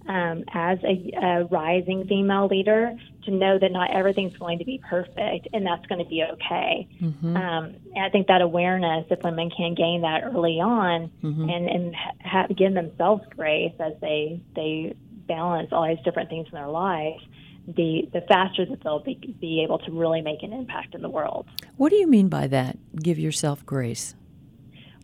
um, 0.09 0.45
as 0.53 0.79
a, 0.83 1.11
a, 1.17 1.45
rising 1.45 2.07
female 2.07 2.47
leader 2.47 2.93
to 3.25 3.31
know 3.31 3.59
that 3.59 3.71
not 3.71 3.91
everything's 3.95 4.37
going 4.37 4.59
to 4.59 4.65
be 4.65 4.81
perfect 4.89 5.49
and 5.53 5.65
that's 5.65 5.87
going 5.87 6.03
to 6.03 6.09
be 6.09 6.25
okay. 6.33 6.89
Mm-hmm. 7.01 7.37
Um, 7.37 7.77
and 7.95 8.05
I 8.05 8.11
think 8.11 8.27
that 8.27 8.43
awareness, 8.43 9.07
if 9.11 9.23
women 9.23 9.51
can 9.57 9.75
gain 9.75 10.03
that 10.03 10.25
early 10.25 10.61
on 10.61 11.11
mm-hmm. 11.23 11.49
and, 11.49 11.69
and 11.69 11.95
ha- 12.25 12.49
give 12.49 12.75
themselves 12.75 13.23
grace 13.37 13.75
as 13.79 13.93
they, 14.01 14.41
they 14.57 14.95
balance 15.29 15.69
all 15.73 15.87
these 15.87 16.05
different 16.05 16.31
things 16.31 16.49
in 16.49 16.55
their 16.55 16.69
life, 16.69 17.21
the, 17.69 18.09
the 18.13 18.23
faster 18.23 18.67
that 18.67 18.83
they'll 18.83 19.03
be, 19.03 19.37
be 19.41 19.63
able 19.63 19.79
to 19.79 19.93
really 19.93 20.21
make 20.21 20.43
an 20.43 20.53
impact 20.53 20.95
in 20.95 21.03
the 21.03 21.11
world. 21.11 21.47
What 21.77 21.91
do 21.91 21.97
you 21.97 22.09
mean 22.09 22.29
by 22.29 22.49
that? 22.49 22.77
Give 22.97 23.19
yourself 23.19 23.65
grace. 23.65 24.17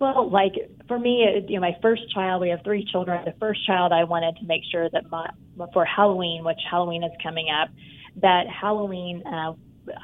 Well, 0.00 0.30
like 0.30 0.54
for 0.87 0.98
me, 0.98 1.24
it, 1.24 1.50
you 1.50 1.56
know, 1.56 1.61
my 1.61 1.76
first 1.82 2.12
child, 2.14 2.40
we 2.40 2.50
have 2.50 2.62
three 2.62 2.84
children. 2.84 3.24
The 3.24 3.34
first 3.40 3.66
child, 3.66 3.92
I 3.92 4.04
wanted 4.04 4.37
to 4.37 4.46
make 4.46 4.62
sure 4.70 4.88
that 4.90 5.11
my, 5.11 5.28
for 5.72 5.84
Halloween, 5.84 6.44
which 6.44 6.61
Halloween 6.70 7.02
is 7.02 7.12
coming 7.22 7.48
up, 7.50 7.68
that 8.16 8.46
Halloween 8.48 9.26
uh, 9.26 9.54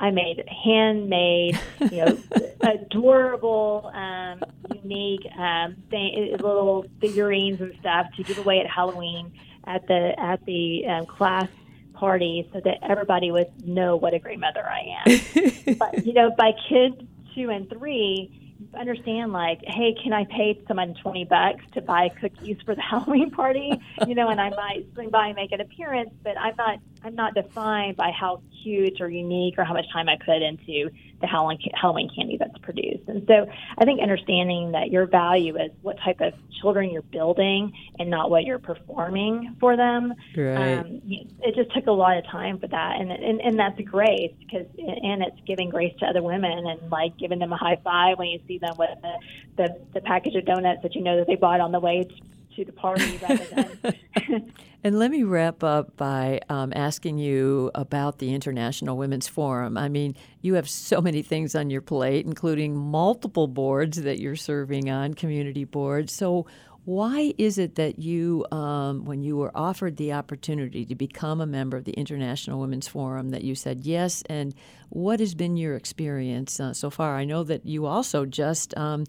I 0.00 0.10
made 0.10 0.44
handmade, 0.64 1.60
you 1.80 2.04
know, 2.04 2.18
adorable, 2.60 3.90
um, 3.94 4.42
unique 4.82 5.26
um, 5.38 5.76
thing, 5.90 6.30
little 6.32 6.86
figurines 7.00 7.60
and 7.60 7.74
stuff 7.80 8.06
to 8.16 8.22
give 8.22 8.38
away 8.38 8.60
at 8.60 8.66
Halloween 8.66 9.32
at 9.66 9.86
the 9.86 10.14
at 10.18 10.44
the 10.44 10.86
um, 10.86 11.06
class 11.06 11.48
party, 11.94 12.48
so 12.52 12.60
that 12.64 12.78
everybody 12.82 13.30
would 13.30 13.66
know 13.66 13.96
what 13.96 14.14
a 14.14 14.18
great 14.18 14.38
mother 14.38 14.64
I 14.66 14.96
am. 15.06 15.76
but 15.78 16.04
you 16.04 16.12
know, 16.12 16.30
by 16.36 16.52
kids 16.68 16.96
two 17.34 17.50
and 17.50 17.68
three 17.68 18.43
understand 18.76 19.32
like, 19.32 19.60
hey, 19.64 19.94
can 20.02 20.12
I 20.12 20.24
pay 20.24 20.60
someone 20.66 20.94
twenty 20.94 21.24
bucks 21.24 21.64
to 21.72 21.80
buy 21.80 22.08
cookies 22.08 22.58
for 22.64 22.74
the 22.74 22.82
Halloween 22.90 23.30
party? 23.30 23.72
You 24.06 24.14
know, 24.14 24.28
and 24.28 24.40
I 24.40 24.50
might 24.50 24.86
swing 24.94 25.10
by 25.10 25.28
and 25.28 25.36
make 25.36 25.52
an 25.52 25.60
appearance, 25.60 26.10
but 26.22 26.38
I'm 26.38 26.56
not 26.56 26.78
I'm 27.04 27.14
not 27.14 27.34
defined 27.34 27.96
by 27.96 28.10
how 28.10 28.40
cute 28.62 29.00
or 29.00 29.10
unique 29.10 29.56
or 29.58 29.64
how 29.64 29.74
much 29.74 29.84
time 29.92 30.08
I 30.08 30.16
put 30.24 30.40
into 30.40 30.90
the 31.20 31.26
Halloween, 31.26 31.58
Halloween 31.74 32.10
candy 32.16 32.38
that's 32.38 32.56
produced. 32.58 33.06
And 33.08 33.26
so 33.28 33.46
I 33.76 33.84
think 33.84 34.00
understanding 34.00 34.72
that 34.72 34.90
your 34.90 35.06
value 35.06 35.56
is 35.56 35.70
what 35.82 35.98
type 36.02 36.20
of 36.20 36.32
children 36.62 36.90
you're 36.90 37.02
building 37.02 37.74
and 37.98 38.08
not 38.08 38.30
what 38.30 38.44
you're 38.44 38.58
performing 38.58 39.54
for 39.60 39.76
them. 39.76 40.14
Right. 40.34 40.78
Um, 40.78 41.02
it 41.04 41.54
just 41.54 41.74
took 41.74 41.86
a 41.88 41.92
lot 41.92 42.16
of 42.16 42.24
time 42.26 42.58
for 42.58 42.68
that. 42.68 42.96
And, 42.98 43.12
and, 43.12 43.40
and 43.40 43.58
that's 43.58 43.78
grace 43.82 44.32
because, 44.38 44.66
and 44.78 45.22
it's 45.22 45.38
giving 45.46 45.68
grace 45.68 45.94
to 46.00 46.06
other 46.06 46.22
women 46.22 46.66
and 46.66 46.90
like 46.90 47.18
giving 47.18 47.38
them 47.38 47.52
a 47.52 47.56
high 47.58 47.78
five 47.84 48.18
when 48.18 48.28
you 48.28 48.40
see 48.48 48.56
them 48.56 48.74
with 48.78 48.90
the, 49.02 49.14
the, 49.56 49.80
the 49.92 50.00
package 50.00 50.36
of 50.36 50.46
donuts 50.46 50.82
that 50.82 50.94
you 50.94 51.02
know 51.02 51.18
that 51.18 51.26
they 51.26 51.36
bought 51.36 51.60
on 51.60 51.70
the 51.70 51.80
way 51.80 52.08
to 52.56 52.64
the 52.64 52.72
party 52.72 53.18
rather 53.18 53.44
than. 53.44 54.52
and 54.84 54.98
let 54.98 55.10
me 55.10 55.22
wrap 55.22 55.64
up 55.64 55.96
by 55.96 56.40
um, 56.48 56.72
asking 56.74 57.18
you 57.18 57.70
about 57.74 58.18
the 58.18 58.32
International 58.34 58.96
Women's 58.96 59.28
Forum. 59.28 59.76
I 59.76 59.88
mean, 59.88 60.14
you 60.40 60.54
have 60.54 60.68
so 60.68 61.00
many 61.00 61.22
things 61.22 61.54
on 61.54 61.70
your 61.70 61.80
plate, 61.80 62.26
including 62.26 62.76
multiple 62.76 63.46
boards 63.46 64.02
that 64.02 64.20
you're 64.20 64.36
serving 64.36 64.90
on, 64.90 65.14
community 65.14 65.64
boards. 65.64 66.12
So, 66.12 66.46
why 66.84 67.32
is 67.38 67.56
it 67.56 67.76
that 67.76 67.98
you, 67.98 68.44
um, 68.52 69.06
when 69.06 69.22
you 69.22 69.38
were 69.38 69.50
offered 69.54 69.96
the 69.96 70.12
opportunity 70.12 70.84
to 70.84 70.94
become 70.94 71.40
a 71.40 71.46
member 71.46 71.78
of 71.78 71.84
the 71.84 71.92
International 71.92 72.60
Women's 72.60 72.86
Forum, 72.86 73.30
that 73.30 73.42
you 73.42 73.54
said 73.54 73.86
yes? 73.86 74.22
And 74.28 74.54
what 74.90 75.18
has 75.18 75.34
been 75.34 75.56
your 75.56 75.76
experience 75.76 76.60
uh, 76.60 76.74
so 76.74 76.90
far? 76.90 77.16
I 77.16 77.24
know 77.24 77.42
that 77.42 77.64
you 77.64 77.86
also 77.86 78.26
just 78.26 78.76
um, 78.76 79.06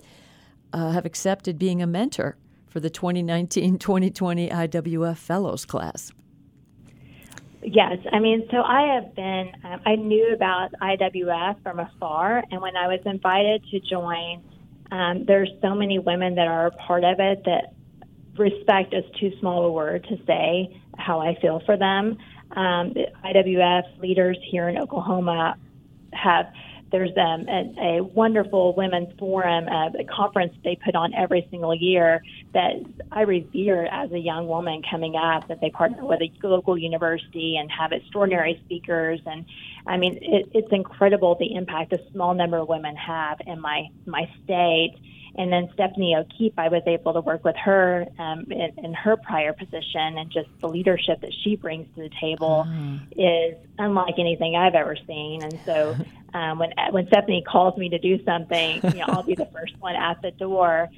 uh, 0.72 0.92
have 0.92 1.06
accepted 1.06 1.60
being 1.60 1.82
a 1.82 1.88
mentor 1.88 2.38
for 2.76 2.82
the 2.82 2.90
2019 2.90 3.80
2020 3.80 4.50
IWF 4.50 5.16
Fellows 5.16 5.64
class. 5.64 6.12
Yes, 7.64 8.00
I 8.12 8.20
mean, 8.20 8.46
so 8.52 8.58
I 8.58 8.96
have 8.96 9.16
been, 9.16 9.50
um, 9.64 9.80
I 9.86 9.96
knew 9.96 10.34
about 10.34 10.74
IWF 10.82 11.64
from 11.64 11.80
afar, 11.80 12.44
and 12.52 12.62
when 12.62 12.76
I 12.76 12.88
was 12.88 13.00
invited 13.06 13.64
to 13.72 13.80
join, 13.80 14.44
um, 14.92 15.24
there's 15.26 15.50
so 15.62 15.74
many 15.74 16.00
women 16.00 16.36
that 16.36 16.50
are 16.50 16.68
a 16.68 16.72
part 16.72 17.06
of 17.06 17.22
it 17.22 17.46
that 17.46 17.76
respect 18.38 18.94
is 18.94 19.06
too 19.22 19.32
small 19.40 19.64
a 19.64 19.72
word 19.72 20.06
to 20.10 20.18
say 20.28 20.78
how 20.98 21.22
I 21.22 21.40
feel 21.40 21.62
for 21.66 21.78
them. 21.78 22.18
Um, 22.58 22.94
IWF 23.24 24.02
leaders 24.02 24.38
here 24.52 24.68
in 24.68 24.78
Oklahoma 24.78 25.56
have 26.12 26.48
there's 26.96 27.18
um, 27.18 27.46
a, 27.50 27.98
a 27.98 28.04
wonderful 28.04 28.74
women's 28.74 29.10
forum, 29.20 29.68
uh, 29.68 29.90
a 30.00 30.06
conference 30.06 30.54
they 30.64 30.78
put 30.78 30.96
on 30.96 31.14
every 31.14 31.46
single 31.52 31.76
year 31.76 32.24
that 32.54 32.72
I 33.12 33.24
revere 33.24 33.86
as 33.86 34.14
a 34.14 34.18
young 34.18 34.48
woman 34.48 34.82
coming 34.90 35.18
up. 35.18 35.50
That 35.50 35.60
they 35.60 35.72
partner 35.72 36.06
with 36.06 36.22
a 36.22 36.48
local 36.48 36.78
university 36.78 37.58
and 37.58 37.70
have 37.70 37.92
extraordinary 37.92 38.62
speakers, 38.64 39.20
and 39.26 39.46
I 39.86 39.98
mean 39.98 40.20
it, 40.22 40.52
it's 40.54 40.72
incredible 40.72 41.36
the 41.38 41.54
impact 41.54 41.92
a 41.92 42.00
small 42.14 42.34
number 42.34 42.60
of 42.60 42.70
women 42.70 42.96
have 42.96 43.42
in 43.46 43.60
my 43.60 43.90
my 44.06 44.30
state 44.46 44.96
and 45.38 45.52
then 45.52 45.70
Stephanie 45.74 46.16
O'Keefe, 46.16 46.54
I 46.58 46.70
was 46.70 46.84
able 46.88 47.14
to 47.14 47.22
work 47.22 47.44
with 47.44 47.58
her 47.58 48.06
um, 48.18 48.46
in, 48.50 48.72
in, 48.78 48.94
her 48.94 49.18
prior 49.18 49.52
position, 49.52 50.18
and 50.18 50.32
just 50.32 50.48
the 50.62 50.70
leadership 50.70 51.22
that 51.22 51.34
she 51.44 51.58
brings 51.58 51.88
to 51.96 52.04
the 52.04 52.12
table 52.22 52.66
mm. 52.68 53.02
is 53.12 53.58
unlike 53.78 54.16
anything 54.18 54.56
I've 54.56 54.76
ever 54.76 54.96
seen. 55.08 55.44
And 55.44 55.60
so, 55.66 55.96
um, 56.36 56.60
when 56.60 56.72
when 56.92 57.08
Stephanie 57.08 57.44
calls 57.48 57.78
me 57.78 57.90
to 57.90 57.98
do 57.98 58.24
something, 58.26 58.82
you 58.84 59.00
know, 59.00 59.06
I'll 59.08 59.24
be 59.24 59.36
the 59.36 59.46
first 59.54 59.74
one 59.80 59.96
at 59.96 60.22
the 60.22 60.32
door. 60.32 60.90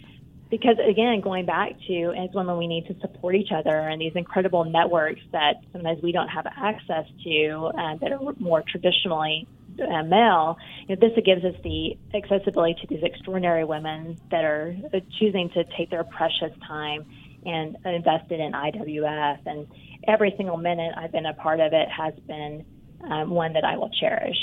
Because 0.49 0.77
again, 0.79 1.19
going 1.21 1.45
back 1.45 1.73
to 1.87 2.13
as 2.17 2.29
women, 2.33 2.57
we 2.57 2.67
need 2.67 2.87
to 2.87 2.97
support 3.01 3.35
each 3.35 3.51
other 3.51 3.77
and 3.77 4.01
these 4.01 4.15
incredible 4.15 4.63
networks 4.63 5.19
that 5.33 5.61
sometimes 5.73 6.01
we 6.01 6.13
don't 6.13 6.29
have 6.29 6.47
access 6.47 7.05
to 7.25 7.71
uh, 7.77 7.95
that 7.97 8.13
are 8.13 8.33
more 8.39 8.63
traditionally 8.65 9.45
uh, 9.79 10.03
male, 10.03 10.57
you 10.87 10.95
know, 10.95 11.07
this 11.07 11.11
gives 11.23 11.43
us 11.43 11.53
the 11.63 11.97
accessibility 12.13 12.75
to 12.81 12.87
these 12.87 13.03
extraordinary 13.03 13.63
women 13.63 14.17
that 14.31 14.43
are 14.43 14.75
uh, 14.93 14.99
choosing 15.19 15.49
to 15.51 15.63
take 15.77 15.89
their 15.89 16.03
precious 16.03 16.51
time 16.65 17.05
and 17.45 17.77
invest 17.85 18.31
it 18.31 18.39
in 18.39 18.53
IWF. 18.53 19.39
And 19.45 19.67
every 20.07 20.33
single 20.37 20.57
minute 20.57 20.93
I've 20.97 21.11
been 21.11 21.25
a 21.25 21.33
part 21.33 21.59
of 21.59 21.73
it 21.73 21.89
has 21.89 22.13
been 22.27 22.65
um, 23.03 23.29
one 23.29 23.53
that 23.53 23.63
I 23.63 23.77
will 23.77 23.89
cherish. 23.89 24.37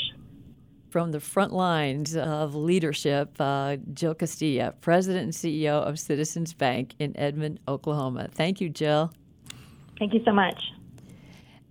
From 0.94 1.10
the 1.10 1.18
front 1.18 1.52
lines 1.52 2.14
of 2.14 2.54
leadership, 2.54 3.34
uh, 3.40 3.78
Jill 3.94 4.14
Castilla, 4.14 4.74
President 4.80 5.24
and 5.24 5.32
CEO 5.32 5.82
of 5.82 5.98
Citizens 5.98 6.54
Bank 6.54 6.94
in 7.00 7.18
Edmond, 7.18 7.58
Oklahoma. 7.66 8.28
Thank 8.30 8.60
you, 8.60 8.68
Jill. 8.68 9.12
Thank 9.98 10.14
you 10.14 10.22
so 10.24 10.30
much. 10.30 10.56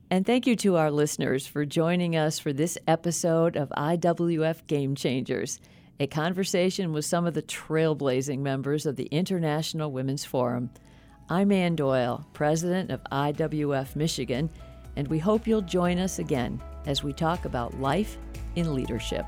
And 0.09 0.25
thank 0.25 0.45
you 0.45 0.57
to 0.57 0.75
our 0.75 0.91
listeners 0.91 1.47
for 1.47 1.63
joining 1.63 2.17
us 2.17 2.37
for 2.37 2.51
this 2.51 2.77
episode 2.85 3.55
of 3.55 3.69
IWF 3.77 4.67
Game 4.67 4.93
Changers, 4.93 5.61
a 6.01 6.07
conversation 6.07 6.91
with 6.91 7.05
some 7.05 7.25
of 7.25 7.33
the 7.33 7.43
trailblazing 7.43 8.39
members 8.39 8.85
of 8.85 8.97
the 8.97 9.05
International 9.05 9.89
Women's 9.89 10.25
Forum. 10.25 10.69
I'm 11.29 11.53
Ann 11.53 11.77
Doyle, 11.77 12.27
president 12.33 12.91
of 12.91 13.01
IWF 13.09 13.95
Michigan, 13.95 14.49
and 14.97 15.07
we 15.07 15.17
hope 15.17 15.47
you'll 15.47 15.61
join 15.61 15.97
us 15.97 16.19
again 16.19 16.61
as 16.87 17.05
we 17.05 17.13
talk 17.13 17.45
about 17.45 17.79
life 17.79 18.17
in 18.55 18.73
leadership. 18.73 19.25